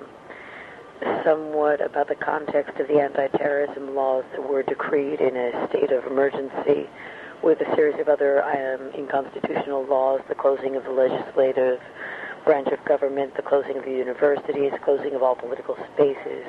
somewhat 1.23 1.81
about 1.81 2.07
the 2.07 2.15
context 2.15 2.79
of 2.79 2.87
the 2.87 2.99
anti-terrorism 2.99 3.95
laws 3.95 4.23
that 4.31 4.47
were 4.47 4.63
decreed 4.63 5.19
in 5.19 5.35
a 5.35 5.67
state 5.69 5.91
of 5.91 6.05
emergency 6.05 6.89
with 7.43 7.59
a 7.59 7.75
series 7.75 7.99
of 7.99 8.07
other 8.07 8.41
um, 8.43 8.89
unconstitutional 8.95 9.85
laws, 9.85 10.21
the 10.29 10.35
closing 10.35 10.75
of 10.75 10.83
the 10.85 10.91
legislative 10.91 11.79
branch 12.45 12.69
of 12.69 12.83
government, 12.85 13.35
the 13.35 13.41
closing 13.41 13.77
of 13.77 13.83
the 13.83 13.91
universities, 13.91 14.71
closing 14.83 15.13
of 15.13 15.21
all 15.21 15.35
political 15.35 15.75
spaces, 15.93 16.45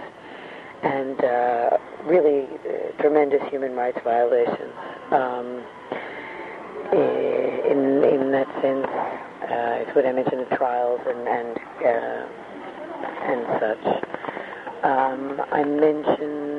and 0.82 1.22
uh, 1.24 1.76
really 2.04 2.46
uh, 2.46 3.02
tremendous 3.02 3.42
human 3.50 3.74
rights 3.74 3.98
violations. 4.04 4.72
Um, 5.10 5.62
in 6.92 8.04
in 8.04 8.30
that 8.30 8.46
sense, 8.62 8.86
uh, 8.86 9.82
it's 9.82 9.94
what 9.96 10.06
I 10.06 10.12
mentioned 10.12 10.46
the 10.48 10.56
trials 10.56 11.00
and 11.06 11.26
and 11.26 11.58
uh, 11.84 12.26
and 13.24 13.46
such. 13.60 13.84
Um, 14.84 15.42
I 15.50 15.64
mentioned 15.64 16.53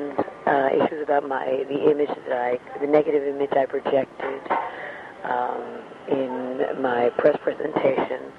uh, 0.46 0.68
issues 0.72 1.02
about 1.02 1.28
my 1.28 1.64
the 1.68 1.90
image 1.90 2.14
that 2.28 2.32
I 2.32 2.78
the 2.80 2.86
negative 2.86 3.22
image 3.22 3.52
I 3.52 3.66
projected 3.66 4.40
um, 5.24 5.82
in 6.08 6.80
my 6.80 7.10
press 7.18 7.36
presentation 7.42 8.32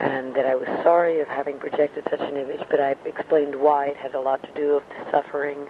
and 0.00 0.34
that 0.34 0.46
I 0.46 0.54
was 0.54 0.66
sorry 0.82 1.20
of 1.20 1.28
having 1.28 1.58
projected 1.58 2.04
such 2.10 2.20
an 2.20 2.36
image, 2.36 2.60
but 2.70 2.80
I 2.80 2.96
explained 3.04 3.54
why 3.54 3.88
it 3.88 3.96
had 3.98 4.14
a 4.14 4.20
lot 4.20 4.42
to 4.42 4.52
do 4.54 4.76
with 4.76 4.84
the 4.88 5.10
suffering, 5.10 5.66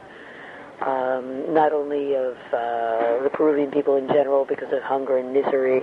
um, 0.87 1.53
not 1.53 1.73
only 1.73 2.15
of 2.15 2.37
uh, 2.55 3.25
the 3.25 3.31
Peruvian 3.33 3.73
people 3.73 3.97
in 3.97 4.07
general 4.07 4.45
because 4.45 4.73
of 4.73 4.83
hunger 4.83 5.19
and 5.19 5.33
misery, 5.33 5.83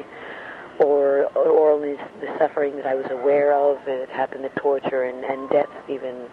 or, 0.80 1.26
or 1.36 1.72
only 1.72 1.96
the 2.22 2.34
suffering 2.40 2.78
that 2.78 2.86
I 2.86 2.96
was 2.96 3.08
aware 3.12 3.52
of 3.54 3.84
that 3.86 4.08
happened, 4.10 4.46
the 4.46 4.60
torture 4.62 5.04
and, 5.04 5.26
and 5.26 5.50
deaths 5.50 5.72
even 5.90 6.28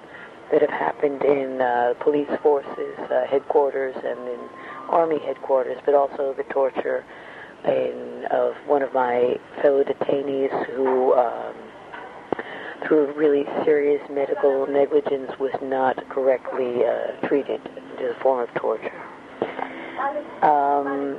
that 0.50 0.60
have 0.60 0.70
happened 0.70 1.22
in 1.22 1.60
uh, 1.60 1.94
police 2.00 2.30
forces 2.42 2.98
uh, 3.10 3.26
headquarters 3.26 3.94
and 3.96 4.28
in 4.28 4.40
army 4.88 5.18
headquarters, 5.18 5.78
but 5.84 5.94
also 5.94 6.34
the 6.36 6.44
torture 6.44 7.04
in, 7.64 8.26
of 8.30 8.54
one 8.66 8.82
of 8.82 8.92
my 8.92 9.38
fellow 9.62 9.82
detainees 9.82 10.52
who 10.74 11.14
um, 11.14 11.54
through 12.86 13.12
really 13.14 13.44
serious 13.64 14.02
medical 14.10 14.66
negligence, 14.66 15.30
was 15.38 15.52
not 15.62 15.96
correctly 16.08 16.84
uh, 16.84 17.26
treated 17.26 17.60
as 17.98 18.10
a 18.10 18.20
form 18.20 18.40
of 18.46 18.54
torture. 18.54 19.02
Um, 20.42 21.16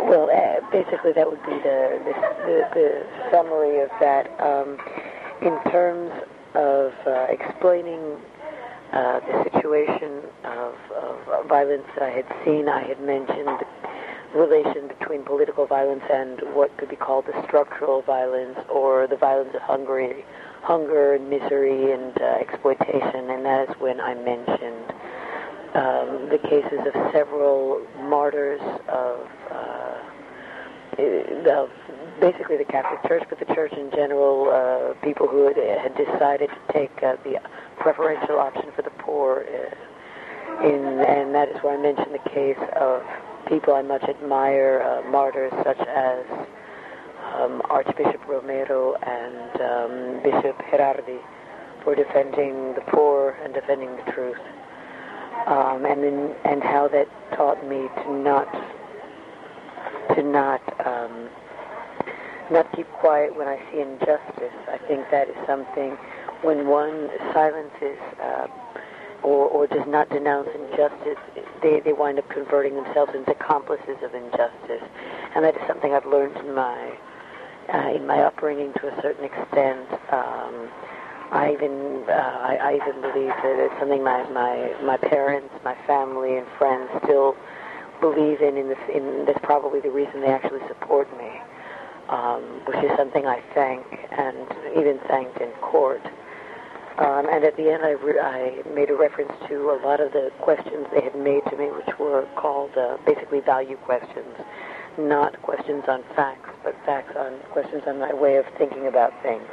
well, 0.00 0.28
uh, 0.30 0.70
basically, 0.72 1.12
that 1.12 1.30
would 1.30 1.42
be 1.44 1.52
the 1.52 2.00
the, 2.04 2.12
the, 2.46 2.68
the 2.74 3.06
summary 3.30 3.80
of 3.80 3.90
that. 4.00 4.28
Um, 4.40 4.78
in 5.42 5.58
terms 5.70 6.12
of 6.54 6.92
uh, 7.06 7.26
explaining 7.28 8.16
uh, 8.92 9.20
the 9.20 9.50
situation 9.50 10.22
of, 10.44 10.74
of, 10.94 11.46
violence 11.48 11.84
that 11.94 12.04
I 12.04 12.10
had 12.10 12.26
seen, 12.44 12.68
I 12.68 12.82
had 12.82 13.00
mentioned 13.00 13.48
the 14.32 14.38
relation 14.38 14.86
between 14.86 15.24
political 15.24 15.66
violence 15.66 16.02
and 16.10 16.40
what 16.54 16.76
could 16.76 16.88
be 16.88 16.96
called 16.96 17.26
the 17.26 17.42
structural 17.44 18.02
violence 18.02 18.58
or 18.70 19.06
the 19.06 19.16
violence 19.16 19.50
of 19.54 19.62
Hungary, 19.62 20.24
hunger 20.62 21.14
and 21.14 21.28
misery 21.28 21.92
and 21.92 22.16
uh, 22.20 22.24
exploitation, 22.40 23.30
and 23.30 23.44
that 23.44 23.68
is 23.68 23.76
when 23.80 24.00
I 24.00 24.14
mentioned 24.14 24.92
um, 25.74 26.28
the 26.30 26.38
cases 26.38 26.80
of 26.86 27.12
several 27.12 27.84
martyrs 27.98 28.60
of, 28.88 29.26
uh, 29.50 29.98
of 31.50 31.70
basically 32.22 32.56
the 32.56 32.64
Catholic 32.64 33.02
Church, 33.08 33.24
but 33.28 33.40
the 33.40 33.52
Church 33.52 33.72
in 33.72 33.90
general, 33.90 34.46
uh, 34.48 34.94
people 35.04 35.26
who 35.26 35.48
had, 35.48 35.56
had 35.58 35.96
decided 35.96 36.48
to 36.48 36.72
take 36.72 37.02
uh, 37.02 37.16
the 37.24 37.42
preferential 37.80 38.38
option 38.38 38.70
for 38.76 38.82
the 38.82 38.94
poor. 39.02 39.44
Uh, 39.44 40.64
in, 40.64 41.02
and 41.02 41.34
that 41.34 41.48
is 41.48 41.56
where 41.62 41.76
I 41.76 41.82
mentioned 41.82 42.14
the 42.14 42.30
case 42.30 42.62
of 42.78 43.02
people 43.48 43.74
I 43.74 43.82
much 43.82 44.04
admire, 44.04 44.82
uh, 44.86 45.10
martyrs 45.10 45.52
such 45.64 45.80
as 45.80 46.24
um, 47.34 47.60
Archbishop 47.68 48.24
Romero 48.28 48.94
and 48.94 49.60
um, 49.60 50.22
Bishop 50.22 50.56
Gerardi 50.70 51.18
for 51.82 51.96
defending 51.96 52.74
the 52.74 52.82
poor 52.92 53.36
and 53.42 53.52
defending 53.52 53.96
the 53.96 54.12
truth. 54.12 54.38
Um, 55.46 55.84
and 55.86 56.04
and 56.44 56.62
how 56.62 56.86
that 56.92 57.08
taught 57.34 57.66
me 57.66 57.88
to 58.04 58.12
not 58.12 58.46
to 60.14 60.22
not 60.22 60.86
um, 60.86 61.28
not 62.50 62.70
keep 62.74 62.88
quiet 62.92 63.36
when 63.36 63.48
I 63.48 63.58
see 63.70 63.80
injustice. 63.80 64.56
I 64.68 64.78
think 64.88 65.10
that 65.10 65.28
is 65.28 65.36
something 65.46 65.96
when 66.42 66.66
one 66.66 67.08
silences 67.32 67.98
uh, 68.20 68.48
or, 69.22 69.46
or 69.46 69.66
does 69.66 69.86
not 69.86 70.08
denounce 70.10 70.48
injustice, 70.54 71.18
they, 71.62 71.80
they 71.80 71.92
wind 71.92 72.18
up 72.18 72.28
converting 72.28 72.74
themselves 72.74 73.14
into 73.14 73.30
accomplices 73.30 73.96
of 74.02 74.14
injustice. 74.14 74.82
And 75.34 75.44
that 75.44 75.56
is 75.56 75.62
something 75.66 75.94
I've 75.94 76.06
learned 76.06 76.36
in 76.38 76.54
my 76.54 76.98
uh, 77.72 77.94
in 77.94 78.04
my 78.06 78.18
upbringing 78.22 78.72
to 78.74 78.88
a 78.88 79.02
certain 79.02 79.24
extent. 79.24 79.86
Um, 80.10 80.68
I 81.30 81.52
even 81.54 82.04
uh, 82.08 82.12
I, 82.12 82.56
I 82.60 82.74
even 82.74 83.00
believe 83.00 83.28
that 83.30 83.56
it's 83.64 83.78
something 83.78 84.02
my, 84.02 84.28
my 84.30 84.74
my 84.82 84.96
parents, 84.96 85.54
my 85.64 85.76
family, 85.86 86.36
and 86.36 86.46
friends 86.58 86.90
still 87.04 87.36
believe 88.00 88.42
in. 88.42 88.56
In 88.56 88.68
this, 88.68 88.78
in 88.92 89.24
that's 89.24 89.38
probably 89.42 89.80
the 89.80 89.90
reason 89.90 90.20
they 90.20 90.26
actually 90.26 90.66
support 90.66 91.08
me 91.16 91.30
um, 92.12 92.42
which 92.66 92.76
is 92.84 92.90
something 92.96 93.26
I 93.26 93.40
thank 93.54 93.84
and 94.12 94.46
even 94.76 95.00
thanked 95.08 95.40
in 95.40 95.50
court. 95.62 96.04
Um, 96.98 97.26
and 97.32 97.42
at 97.42 97.56
the 97.56 97.72
end, 97.72 97.82
I, 97.82 97.92
re- 97.92 98.20
I 98.20 98.62
made 98.74 98.90
a 98.90 98.94
reference 98.94 99.32
to 99.48 99.70
a 99.70 99.80
lot 99.82 99.98
of 99.98 100.12
the 100.12 100.30
questions 100.40 100.86
they 100.92 101.00
had 101.00 101.16
made 101.16 101.40
to 101.48 101.56
me, 101.56 101.70
which 101.72 101.98
were 101.98 102.28
called 102.36 102.76
uh, 102.76 102.98
basically 103.06 103.40
value 103.40 103.76
questions, 103.76 104.36
not 104.98 105.40
questions 105.40 105.84
on 105.88 106.04
facts, 106.14 106.50
but 106.62 106.76
facts 106.84 107.16
on 107.16 107.38
questions 107.50 107.82
on 107.86 107.98
my 107.98 108.12
way 108.12 108.36
of 108.36 108.44
thinking 108.58 108.86
about 108.86 109.10
things. 109.22 109.48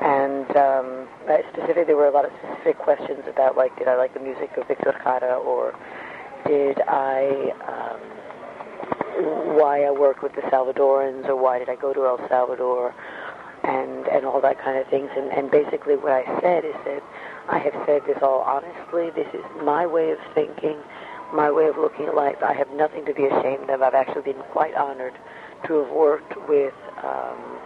And 0.00 0.48
um, 0.56 1.08
specifically, 1.52 1.84
there 1.84 1.96
were 1.96 2.06
a 2.06 2.14
lot 2.14 2.24
of 2.24 2.30
specific 2.38 2.78
questions 2.78 3.20
about, 3.28 3.56
like, 3.56 3.76
did 3.76 3.88
I 3.88 3.96
like 3.96 4.14
the 4.14 4.20
music 4.20 4.56
of 4.56 4.68
Victor 4.68 4.94
Jara, 5.02 5.36
or 5.36 5.74
did 6.46 6.80
I 6.86 7.52
um, 7.66 8.19
why 9.56 9.84
I 9.84 9.90
work 9.90 10.22
with 10.22 10.34
the 10.34 10.42
Salvadorans 10.42 11.28
or 11.28 11.36
why 11.36 11.58
did 11.58 11.68
I 11.68 11.76
go 11.76 11.92
to 11.92 12.06
El 12.06 12.18
Salvador 12.28 12.94
and 13.62 14.06
and 14.08 14.24
all 14.24 14.40
that 14.40 14.58
kind 14.62 14.78
of 14.78 14.86
things. 14.88 15.10
And, 15.16 15.30
and 15.32 15.50
basically 15.50 15.96
what 15.96 16.12
I 16.12 16.24
said 16.40 16.64
is 16.64 16.74
that 16.84 17.02
I 17.48 17.58
have 17.58 17.74
said 17.86 18.02
this 18.06 18.18
all 18.22 18.40
honestly. 18.40 19.10
This 19.10 19.28
is 19.34 19.44
my 19.62 19.86
way 19.86 20.10
of 20.10 20.18
thinking, 20.34 20.78
my 21.32 21.50
way 21.50 21.66
of 21.66 21.76
looking 21.76 22.06
at 22.06 22.14
life. 22.14 22.36
I 22.42 22.52
have 22.54 22.70
nothing 22.70 23.04
to 23.06 23.14
be 23.14 23.26
ashamed 23.26 23.68
of. 23.70 23.82
I've 23.82 23.94
actually 23.94 24.22
been 24.22 24.42
quite 24.52 24.74
honored 24.74 25.14
to 25.66 25.74
have 25.82 25.90
worked 25.90 26.36
with 26.48 26.74
um, 27.02 27.58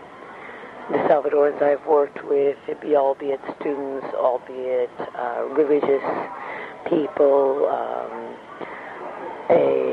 the 0.90 0.98
Salvadorans 1.08 1.62
I've 1.62 1.86
worked 1.86 2.24
with, 2.24 2.58
be, 2.82 2.94
albeit 2.94 3.40
students, 3.60 4.06
albeit 4.14 4.90
uh, 5.16 5.48
religious 5.52 6.04
people, 6.88 7.66
um, 7.72 8.36
a, 9.48 9.83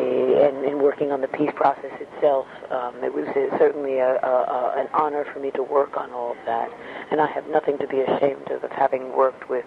and 0.41 0.65
in 0.65 0.81
working 0.81 1.11
on 1.11 1.21
the 1.21 1.27
peace 1.27 1.51
process 1.55 1.91
itself, 2.01 2.47
um, 2.71 3.03
it 3.03 3.13
was 3.13 3.27
certainly 3.59 3.99
a, 3.99 4.15
a, 4.15 4.27
a, 4.27 4.73
an 4.77 4.87
honor 4.93 5.25
for 5.31 5.39
me 5.39 5.51
to 5.51 5.63
work 5.63 5.97
on 5.97 6.11
all 6.11 6.31
of 6.31 6.37
that. 6.45 6.69
And 7.11 7.21
I 7.21 7.27
have 7.27 7.47
nothing 7.47 7.77
to 7.77 7.87
be 7.87 8.01
ashamed 8.01 8.49
of, 8.49 8.63
of 8.63 8.71
having 8.71 9.15
worked 9.15 9.49
with 9.49 9.65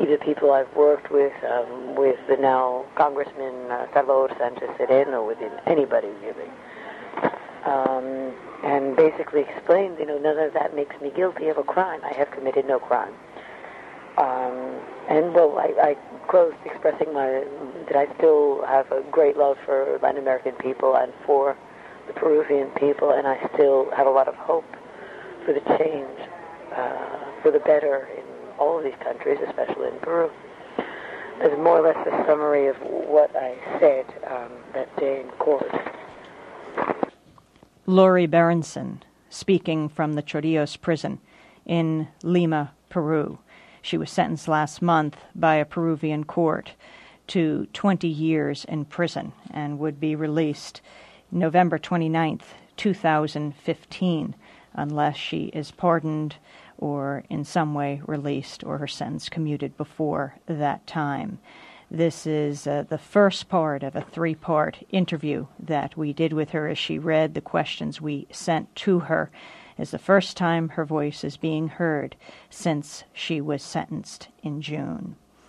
either 0.00 0.18
people 0.18 0.52
I've 0.52 0.74
worked 0.76 1.10
with, 1.10 1.32
um, 1.44 1.96
with 1.96 2.18
the 2.28 2.36
now 2.36 2.84
Congressman 2.94 3.70
uh, 3.70 3.86
Salvador 3.92 4.30
Sanchez 4.38 4.70
Cerén, 4.78 5.08
or 5.08 5.26
with 5.26 5.38
anybody 5.66 6.08
really. 6.22 6.50
Um, 7.64 8.32
and 8.64 8.96
basically 8.96 9.42
explained, 9.42 9.96
you 9.98 10.06
know, 10.06 10.18
none 10.18 10.38
of 10.38 10.52
that 10.54 10.74
makes 10.74 11.00
me 11.00 11.10
guilty 11.14 11.48
of 11.48 11.58
a 11.58 11.62
crime. 11.62 12.00
I 12.04 12.12
have 12.14 12.30
committed 12.30 12.66
no 12.66 12.78
crime. 12.78 13.12
Um, 14.18 14.80
and 15.08 15.32
well, 15.32 15.58
I, 15.58 15.90
I 15.90 15.96
closed 16.28 16.56
expressing 16.64 17.14
my 17.14 17.44
that 17.86 17.96
I 17.96 18.12
still 18.16 18.66
have 18.66 18.90
a 18.90 19.02
great 19.12 19.36
love 19.36 19.56
for 19.64 19.98
Latin 20.02 20.20
American 20.20 20.54
people 20.56 20.96
and 20.96 21.12
for 21.24 21.56
the 22.08 22.12
Peruvian 22.14 22.68
people, 22.70 23.10
and 23.10 23.28
I 23.28 23.38
still 23.54 23.90
have 23.96 24.08
a 24.08 24.10
lot 24.10 24.26
of 24.26 24.34
hope 24.34 24.66
for 25.44 25.52
the 25.52 25.60
change, 25.78 26.18
uh, 26.74 27.40
for 27.42 27.52
the 27.52 27.60
better 27.60 28.08
in 28.16 28.24
all 28.58 28.78
of 28.78 28.84
these 28.84 28.98
countries, 29.04 29.38
especially 29.46 29.88
in 29.88 29.98
Peru. 30.00 30.30
That's 31.38 31.56
more 31.56 31.78
or 31.78 31.82
less 31.82 32.06
a 32.06 32.26
summary 32.26 32.66
of 32.66 32.76
what 32.78 33.30
I 33.36 33.54
said 33.78 34.04
um, 34.26 34.52
that 34.74 34.94
day 34.98 35.20
in 35.20 35.28
court. 35.38 35.70
Lori 37.86 38.26
Berenson, 38.26 39.04
speaking 39.30 39.88
from 39.88 40.14
the 40.14 40.22
Chorrillos 40.22 40.78
prison 40.80 41.20
in 41.64 42.08
Lima, 42.24 42.72
Peru. 42.90 43.38
She 43.82 43.98
was 43.98 44.10
sentenced 44.10 44.48
last 44.48 44.82
month 44.82 45.16
by 45.34 45.56
a 45.56 45.64
Peruvian 45.64 46.24
court 46.24 46.72
to 47.28 47.66
20 47.72 48.08
years 48.08 48.64
in 48.64 48.84
prison 48.84 49.32
and 49.50 49.78
would 49.78 50.00
be 50.00 50.16
released 50.16 50.80
November 51.30 51.78
29th, 51.78 52.42
2015, 52.76 54.34
unless 54.74 55.16
she 55.16 55.44
is 55.46 55.70
pardoned 55.70 56.36
or 56.78 57.24
in 57.28 57.44
some 57.44 57.74
way 57.74 58.00
released 58.06 58.64
or 58.64 58.78
her 58.78 58.86
sentence 58.86 59.28
commuted 59.28 59.76
before 59.76 60.36
that 60.46 60.86
time. 60.86 61.38
This 61.90 62.26
is 62.26 62.66
uh, 62.66 62.84
the 62.88 62.98
first 62.98 63.48
part 63.48 63.82
of 63.82 63.96
a 63.96 64.02
three 64.02 64.34
part 64.34 64.78
interview 64.90 65.46
that 65.58 65.96
we 65.96 66.12
did 66.12 66.32
with 66.32 66.50
her 66.50 66.68
as 66.68 66.78
she 66.78 66.98
read 66.98 67.34
the 67.34 67.40
questions 67.40 68.00
we 68.00 68.26
sent 68.30 68.74
to 68.76 69.00
her 69.00 69.30
is 69.78 69.92
the 69.92 69.98
first 69.98 70.36
time 70.36 70.70
her 70.70 70.84
voice 70.84 71.24
is 71.24 71.36
being 71.36 71.68
heard 71.68 72.16
since 72.50 73.04
she 73.12 73.40
was 73.40 73.62
sentenced 73.62 74.28
in 74.42 74.60
June. 74.60 75.16